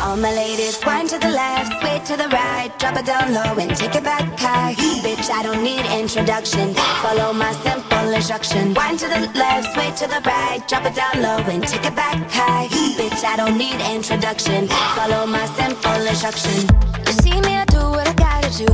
[0.00, 3.54] All my ladies, wind to the left, sway to the right, drop it down low
[3.62, 4.72] and take it back high.
[5.04, 6.72] Bitch, I don't need introduction.
[7.02, 8.72] Follow my simple instruction.
[8.72, 11.94] Wind to the left, sway to the right, drop it down low and take it
[11.94, 12.68] back high.
[12.96, 14.68] Bitch, I don't need introduction.
[14.96, 16.64] Follow my simple instruction.
[17.04, 18.72] You see me, I do what I gotta do.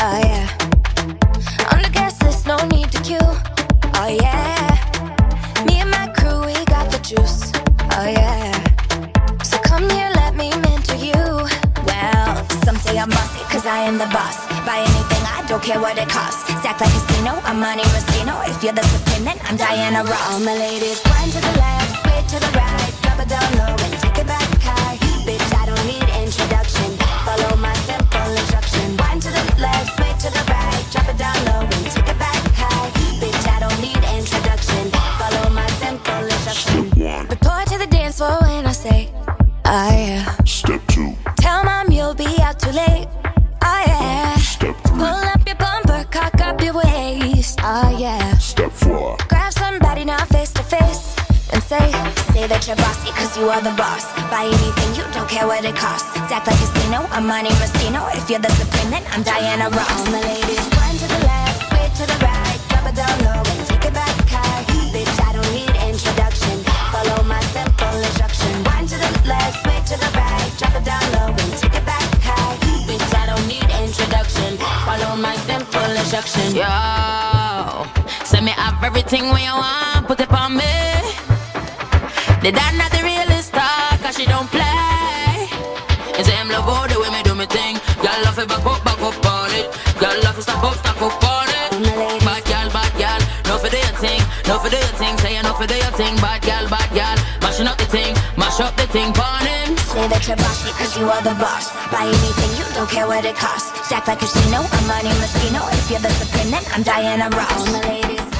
[0.00, 0.48] Oh yeah.
[1.70, 3.18] On the guest list, no need to queue.
[3.20, 4.71] Oh yeah.
[7.16, 7.52] Juice.
[7.92, 8.52] Oh yeah.
[9.44, 11.22] So come here, let me mentor you.
[11.84, 12.28] Well,
[12.64, 14.36] some say I'm bossy, cause I am the boss.
[14.64, 16.42] Buy anything, I don't care what it costs.
[16.60, 18.34] Stack like casino, I'm Monte Rustino.
[18.48, 20.24] If you're the supreme, then I'm Diana Ross.
[20.30, 23.74] All my ladies, wind to the left, sway to the right, drop it down low
[23.84, 24.96] and take it back high.
[25.26, 26.88] Bitch, I don't need introduction.
[27.28, 28.96] Follow my simple instruction.
[28.96, 30.51] Wind to the left, sway to the right,
[42.62, 43.08] too late.
[43.62, 44.36] Oh yeah.
[44.36, 47.58] step three, Pull up your bumper, cock up your waist.
[47.62, 48.38] Oh yeah.
[48.38, 51.16] step four, Grab somebody now face to face
[51.52, 51.90] and say,
[52.32, 54.06] say that you're bossy cause you are the boss.
[54.30, 56.08] Buy anything, you don't care what it costs.
[56.30, 58.00] Act like a casino, I'm Monte Rustino.
[58.16, 59.90] If you're the supreme, then I'm Diana Ross.
[59.90, 60.71] All my ladies,
[82.42, 85.46] The dad not the realest star, cause she don't play.
[86.18, 87.78] And say him love all the way me do me thing.
[88.02, 89.70] Y'all love it back up, back up on it.
[90.02, 91.70] Y'all love it stop up, stop up on it.
[92.26, 94.18] Bad gal, bad gal, no for do your thing,
[94.50, 95.14] no for do your thing.
[95.22, 97.14] Say you no for do your thing, bad gal, bad gal.
[97.46, 99.78] Mashing up the thing, mash up the thing, pon him.
[99.94, 101.70] Say that you're bossy cause you are the boss.
[101.94, 103.70] Buy anything, you don't care what it costs.
[103.86, 105.62] Stack like a casino, I'm Money Moschino.
[105.78, 107.54] If you're the supreme, then I'm Diana Ross.
[107.54, 108.31] All my ladies.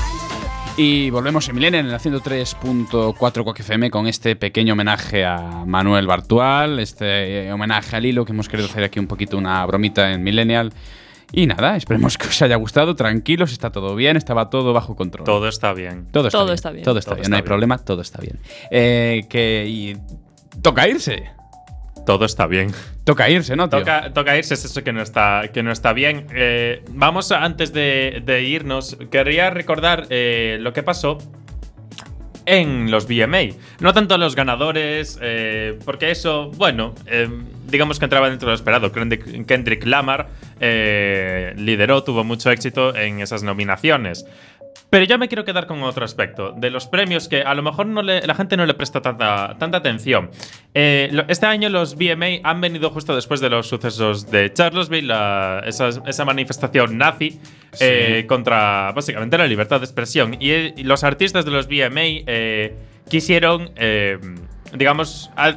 [0.77, 6.07] Y volvemos en Millennial en el 103.4 Quack FM con este pequeño homenaje a Manuel
[6.07, 10.13] Bartual, este eh, homenaje a Lilo que hemos querido hacer aquí un poquito una bromita
[10.13, 10.73] en Millennial.
[11.31, 15.25] Y nada, esperemos que os haya gustado, tranquilos, está todo bien, estaba todo bajo control.
[15.25, 16.07] Todo está bien.
[16.11, 16.55] Todo está Todo bien.
[16.55, 16.85] está bien.
[16.85, 17.47] Todo está Todo bien, está no hay bien.
[17.49, 18.39] problema, todo está bien.
[18.71, 19.97] Eh, que y
[20.63, 21.31] toca irse.
[22.07, 22.73] Todo está bien.
[23.05, 23.79] Toca irse, ¿no, tío?
[23.81, 26.27] Toca, toca irse, es eso que no está, que no está bien.
[26.35, 31.19] Eh, vamos, a- antes de, de irnos, querría recordar eh, lo que pasó
[32.45, 33.55] en los VMA.
[33.81, 37.29] No tanto los ganadores, eh, porque eso, bueno, eh,
[37.69, 38.91] digamos que entraba dentro de lo esperado.
[38.91, 40.29] Kendrick, Lamar
[40.61, 44.27] eh, lideró, tuvo mucho éxito en esas nominaciones.
[44.91, 47.87] Pero yo me quiero quedar con otro aspecto, de los premios que a lo mejor
[47.87, 50.31] no le- la gente no le presta tanta, tanta atención.
[50.75, 55.07] Eh, lo- este año los VMA han venido justo después de los sucesos de Charlottesville,
[55.09, 57.41] la- esa, esa manifestación nazi
[57.81, 60.37] eh, contra básicamente la libertad de expresión.
[60.41, 62.77] Y, eh, y los artistas de los eh,
[63.09, 63.71] quisieron,
[64.75, 65.57] digamos, a-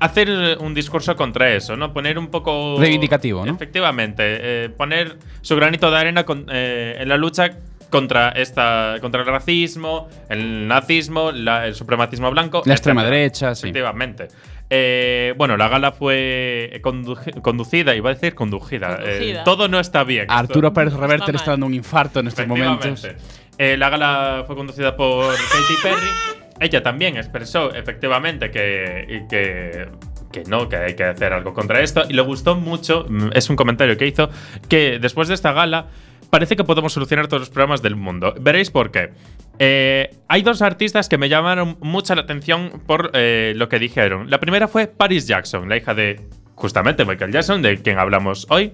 [0.00, 1.94] hacer un discurso contra eso, ¿no?
[1.94, 2.76] Poner un poco...
[2.78, 3.54] Reivindicativo, ¿no?
[3.54, 7.52] Efectivamente, poner su granito de arena con- en la lucha
[7.98, 13.16] contra esta contra el racismo, el nazismo, la- el supremacismo blanco, La extrema etcétera.
[13.16, 13.66] derecha, sí.
[13.66, 14.28] Efectivamente.
[14.70, 18.94] Eh, bueno, la gala fue condu- conducida, iba a decir conducida.
[18.94, 19.44] eh, Conducida.
[19.44, 20.26] todo no está bien.
[20.28, 21.52] Arturo Esto- Pérez Reverte está le está mal.
[21.54, 23.06] dando un infarto en estos momentos.
[23.58, 26.08] Eh, la gala fue conducida por Katy Perry.
[26.60, 29.88] Ella también expresó efectivamente que, que,
[30.32, 32.04] que no, que hay que hacer algo contra esto.
[32.08, 34.30] Y le gustó mucho, mm, es un comentario que hizo,
[34.68, 35.86] que después de esta gala
[36.34, 38.34] parece que podemos solucionar todos los problemas del mundo.
[38.40, 39.12] Veréis por qué.
[39.60, 44.28] Eh, hay dos artistas que me llamaron mucha la atención por eh, lo que dijeron.
[44.28, 46.20] La primera fue Paris Jackson, la hija de
[46.56, 48.72] justamente Michael Jackson, de quien hablamos hoy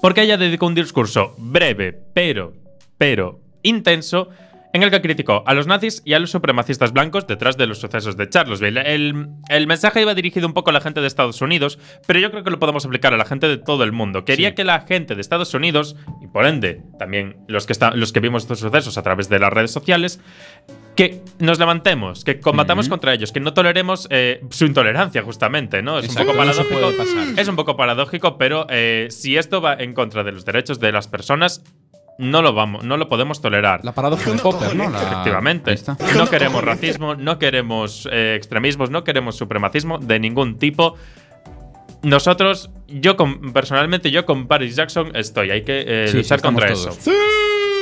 [0.00, 2.52] porque ella dedicó un discurso breve, pero,
[2.96, 4.28] pero intenso,
[4.72, 7.78] en el que criticó a los nazis y a los supremacistas blancos detrás de los
[7.78, 8.80] sucesos de Charlottesville.
[8.80, 12.30] El, el mensaje iba dirigido un poco a la gente de Estados Unidos, pero yo
[12.30, 14.24] creo que lo podemos aplicar a la gente de todo el mundo.
[14.24, 18.12] Quería que la gente de Estados Unidos, y por ende también los que, está- los
[18.12, 20.20] que vimos estos sucesos a través de las redes sociales,
[20.96, 25.98] que nos levantemos, que combatamos contra ellos, que no toleremos eh, su intolerancia, justamente, ¿no?
[25.98, 27.40] Es Exacto, un poco paradójico.
[27.40, 30.92] Es un poco paradójico, pero eh, si esto va en contra de los derechos de
[30.92, 31.62] las personas,
[32.18, 33.84] no lo vamos, no lo podemos tolerar.
[33.84, 34.88] La paradoja de Popper, ¿no?
[34.90, 35.74] La- Efectivamente.
[36.16, 40.96] No queremos racismo, no queremos eh, extremismos, no queremos supremacismo de ningún tipo.
[42.02, 45.50] Nosotros, yo con- personalmente, yo con Paris Jackson estoy.
[45.50, 46.98] Hay que eh, Sí, sí, luchar contra todos.
[46.98, 47.10] eso.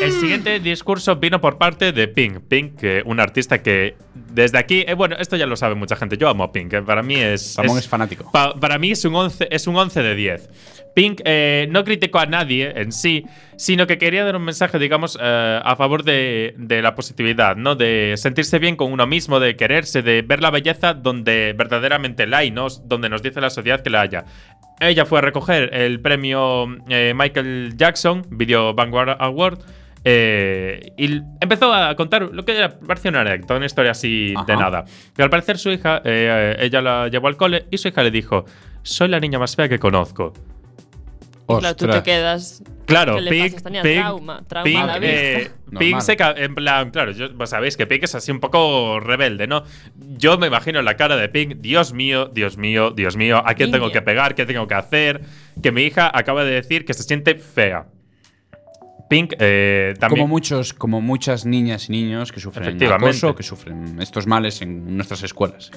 [0.00, 2.40] El siguiente discurso vino por parte de Pink.
[2.48, 6.16] Pink, que un artista que desde aquí, eh, bueno, esto ya lo sabe mucha gente.
[6.16, 6.72] Yo amo a Pink.
[6.72, 7.42] eh, Para mí es.
[7.54, 8.30] Samón es fanático.
[8.32, 10.48] pa- para mí es un 11, es un 11 de 10.
[10.94, 13.24] Pink eh, no criticó a nadie en sí,
[13.56, 17.74] sino que quería dar un mensaje, digamos, a favor de, de la positividad, ¿no?
[17.76, 22.38] De sentirse bien con uno mismo, de quererse, de ver la belleza donde verdaderamente la
[22.38, 22.68] hay, ¿no?
[22.84, 24.24] Donde nos dice la sociedad que la haya.
[24.80, 26.66] Ella fue a recoger el premio
[27.14, 29.58] Michael Jackson Video Vanguard Award.
[30.04, 34.56] Eh, y empezó a contar lo que era, parecía una anécdota, una historia así de
[34.56, 34.84] nada.
[35.14, 38.10] Pero al parecer su hija, eh, ella la llevó al cole y su hija le
[38.10, 38.44] dijo:
[38.82, 40.32] Soy la niña más fea que conozco.
[41.58, 42.62] Claro, tú te quedas.
[42.86, 43.82] Claro, ¿Qué le Pink, pasa niña?
[43.82, 45.50] Pink, Trauma, trauma Pink, la eh.
[45.78, 49.46] Pink se en plan, claro, yo- vos sabéis que Pink es así un poco rebelde,
[49.46, 49.62] ¿no?
[49.96, 53.70] Yo me imagino la cara de Pink, Dios mío, Dios mío, Dios mío, ¿a quién
[53.70, 54.34] tengo que pegar?
[54.34, 55.22] ¿Qué tengo que hacer?
[55.62, 57.86] Que mi hija acaba de decir que se siente fea.
[59.10, 60.22] Pink eh, también.
[60.22, 64.96] Como muchos, como muchas niñas y niños que sufren acoso, que sufren estos males en
[64.96, 65.72] nuestras escuelas.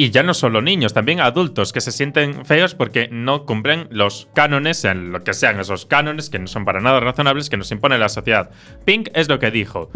[0.00, 4.28] Y ya no solo niños, también adultos que se sienten feos porque no cumplen los
[4.34, 7.70] cánones, en lo que sean esos cánones que no son para nada razonables que nos
[7.70, 8.48] impone la sociedad.
[8.86, 9.90] Pink es lo que dijo.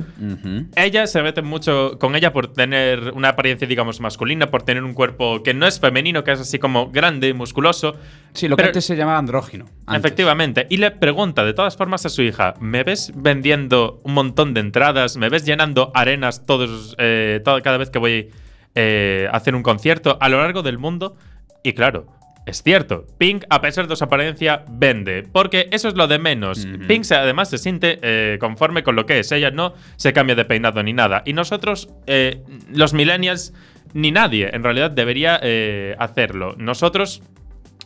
[0.76, 4.92] Ella se mete mucho con ella por tener una apariencia, digamos, masculina, por tener un
[4.92, 7.96] cuerpo que no es femenino, que es así como grande y musculoso.
[8.34, 9.64] Sí, lo que antes se llamaba andrógino.
[9.86, 10.04] antes.
[10.04, 10.66] Efectivamente.
[10.68, 14.60] Y le pregunta de todas formas a su hija: ¿Me ves vendiendo un montón de
[14.60, 15.16] entradas?
[15.16, 18.30] ¿Me ves llenando arenas todos, eh, todo- cada vez que voy
[18.74, 21.16] eh, un concierto a lo largo del mundo?
[21.62, 22.06] Y claro,
[22.46, 23.06] es cierto.
[23.16, 25.26] Pink, a pesar de su apariencia, vende.
[25.30, 26.66] Porque eso es lo de menos.
[26.86, 29.32] Pink además se siente eh, conforme con lo que es.
[29.32, 31.22] Ella no se cambia de peinado ni nada.
[31.24, 33.54] Y nosotros, eh, los millennials,
[33.94, 36.54] ni nadie en realidad debería eh, hacerlo.
[36.58, 37.22] Nosotros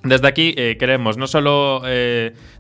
[0.03, 1.83] desde aquí eh, queremos no solo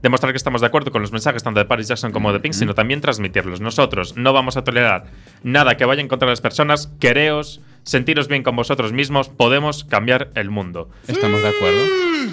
[0.03, 2.53] demostrar que estamos de acuerdo con los mensajes tanto de Paris Jackson como de Pink,
[2.53, 3.61] sino también transmitirlos.
[3.61, 5.07] Nosotros no vamos a tolerar
[5.43, 6.93] nada que vaya en contra de las personas.
[7.01, 10.91] Quereos, sentiros bien con vosotros mismos, podemos cambiar el mundo.
[11.07, 11.79] Estamos de acuerdo.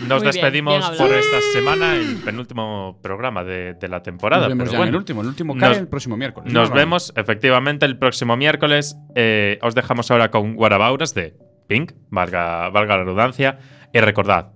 [0.08, 4.43] Nos Muy despedimos bien por esta semana, el penúltimo programa de, de la temporada.
[4.43, 4.89] Nos vemos pero ya en bueno.
[4.91, 5.22] el último.
[5.22, 6.51] El último cae Nos- el próximo miércoles.
[6.53, 6.76] Nos ¿no?
[6.76, 8.97] vemos efectivamente el próximo miércoles.
[9.16, 11.36] Eh, os dejamos ahora con Guarabauras de
[11.68, 13.58] Pink, valga, valga la redundancia.
[13.93, 14.49] Y recordad,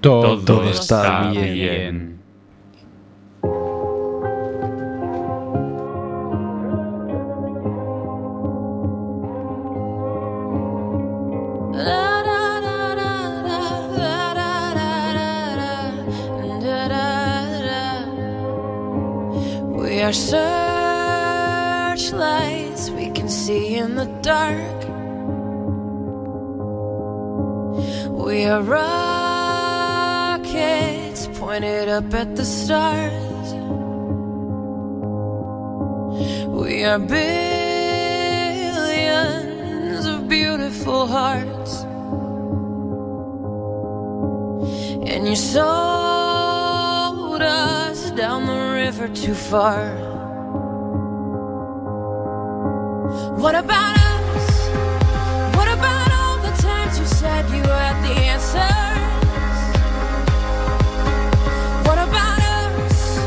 [0.00, 1.54] Todo, Todo está está bien.
[1.54, 2.21] bien.
[20.02, 20.12] We are
[21.96, 24.80] searchlights we can see in the dark.
[28.10, 29.68] We are rockets
[31.38, 33.52] pointed up at the stars.
[36.48, 37.66] We are billions
[40.06, 41.84] of beautiful hearts.
[45.08, 46.31] And you the
[48.92, 49.94] river too far.
[53.38, 54.68] What about us?
[55.56, 59.60] What about all the times you said you had the answers?
[61.86, 63.18] What about us?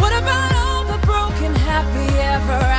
[0.00, 2.73] What about all the broken, happy ever